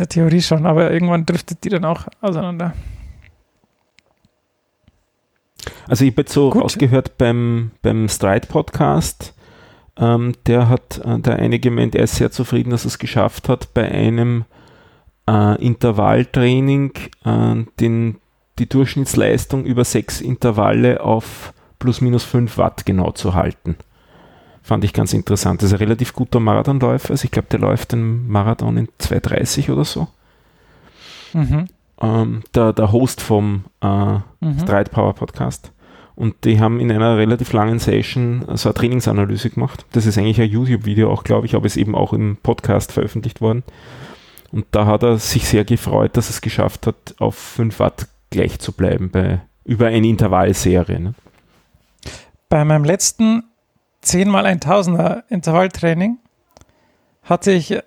[0.00, 2.74] der Theorie schon, aber irgendwann driftet die dann auch auseinander.
[5.86, 6.62] Also ich habe jetzt so Gut.
[6.62, 9.34] ausgehört beim, beim Stride-Podcast,
[9.98, 13.48] ähm, der hat, äh, der eine gemeint, er ist sehr zufrieden, dass er es geschafft
[13.48, 14.44] hat, bei einem
[15.28, 16.92] äh, Intervalltraining
[17.24, 18.16] äh, den,
[18.58, 23.76] die Durchschnittsleistung über sechs Intervalle auf plus minus 5 Watt genau zu halten.
[24.62, 25.62] Fand ich ganz interessant.
[25.62, 27.10] Das ist ein relativ guter Marathonläufer.
[27.10, 30.08] Also ich glaube, der läuft den Marathon in 2,30 oder so.
[31.32, 31.66] Mhm.
[32.00, 34.58] Ähm, der, der Host vom äh, Mhm.
[34.60, 35.72] Stride Power Podcast.
[36.16, 39.86] Und die haben in einer relativ langen Session so eine Trainingsanalyse gemacht.
[39.92, 43.40] Das ist eigentlich ein YouTube-Video auch, glaube ich, aber ist eben auch im Podcast veröffentlicht
[43.40, 43.62] worden.
[44.50, 48.08] Und da hat er sich sehr gefreut, dass er es geschafft hat, auf 5 Watt
[48.30, 51.00] gleich zu bleiben bei, über eine Intervallserie.
[51.00, 51.14] Ne?
[52.48, 53.44] Bei meinem letzten
[54.02, 56.18] 10 mal 1000er Intervalltraining
[57.22, 57.82] hatte ich, äh,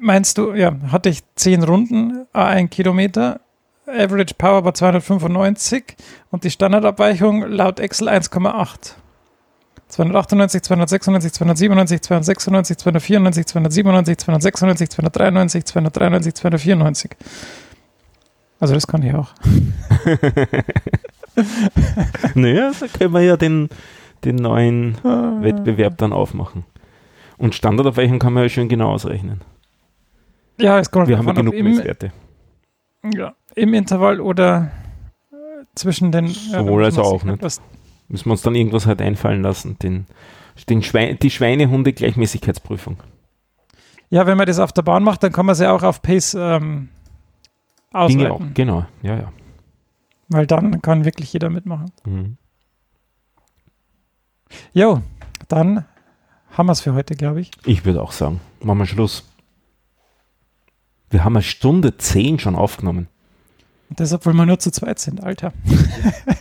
[0.00, 3.40] meinst du, ja, hatte ich 10 Runden, äh, ein Kilometer,
[3.86, 5.96] Average Power war 295
[6.30, 8.94] und die Standardabweichung laut Excel 1,8.
[9.88, 17.10] 298, 296, 297, 296, 294, 297, 296, 293, 293, 294.
[18.60, 19.32] Also das kann ich auch.
[22.34, 23.68] naja, da können wir ja den,
[24.24, 26.64] den neuen Wettbewerb dann aufmachen.
[27.36, 29.40] Und Standardabweichung kann man ja schön genau ausrechnen.
[30.60, 32.12] Ja, es kommt Wir haben ja genug im, Messwerte.
[33.14, 34.72] ja, im Intervall oder
[35.30, 35.36] äh,
[35.76, 36.26] zwischen den.
[36.26, 37.38] ja, Sowohl da als auch, ne?
[38.08, 39.78] Müssen wir uns dann irgendwas halt einfallen lassen.
[39.78, 40.06] Den,
[40.68, 42.96] den Schwein, die Schweinehunde-Gleichmäßigkeitsprüfung.
[44.10, 46.00] Ja, wenn man das auf der Bahn macht, dann kann man es ja auch auf
[46.02, 46.88] Pace ähm,
[47.92, 48.54] Dinge auch, ausweiten.
[48.54, 48.86] genau.
[49.02, 49.32] Ja, ja.
[50.28, 51.90] Weil dann kann wirklich jeder mitmachen.
[52.04, 52.36] Mhm.
[54.72, 55.02] Jo,
[55.48, 55.84] dann
[56.50, 57.50] haben wir es für heute, glaube ich.
[57.64, 59.24] Ich würde auch sagen, machen wir Schluss.
[61.10, 63.08] Wir haben eine Stunde zehn schon aufgenommen.
[63.88, 65.52] Und deshalb, weil wir nur zu zweit sind, Alter.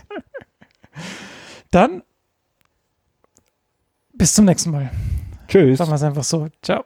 [1.72, 2.04] dann
[4.14, 4.92] bis zum nächsten Mal.
[5.48, 5.78] Tschüss.
[5.78, 6.48] Sagen wir es einfach so.
[6.62, 6.84] Ciao.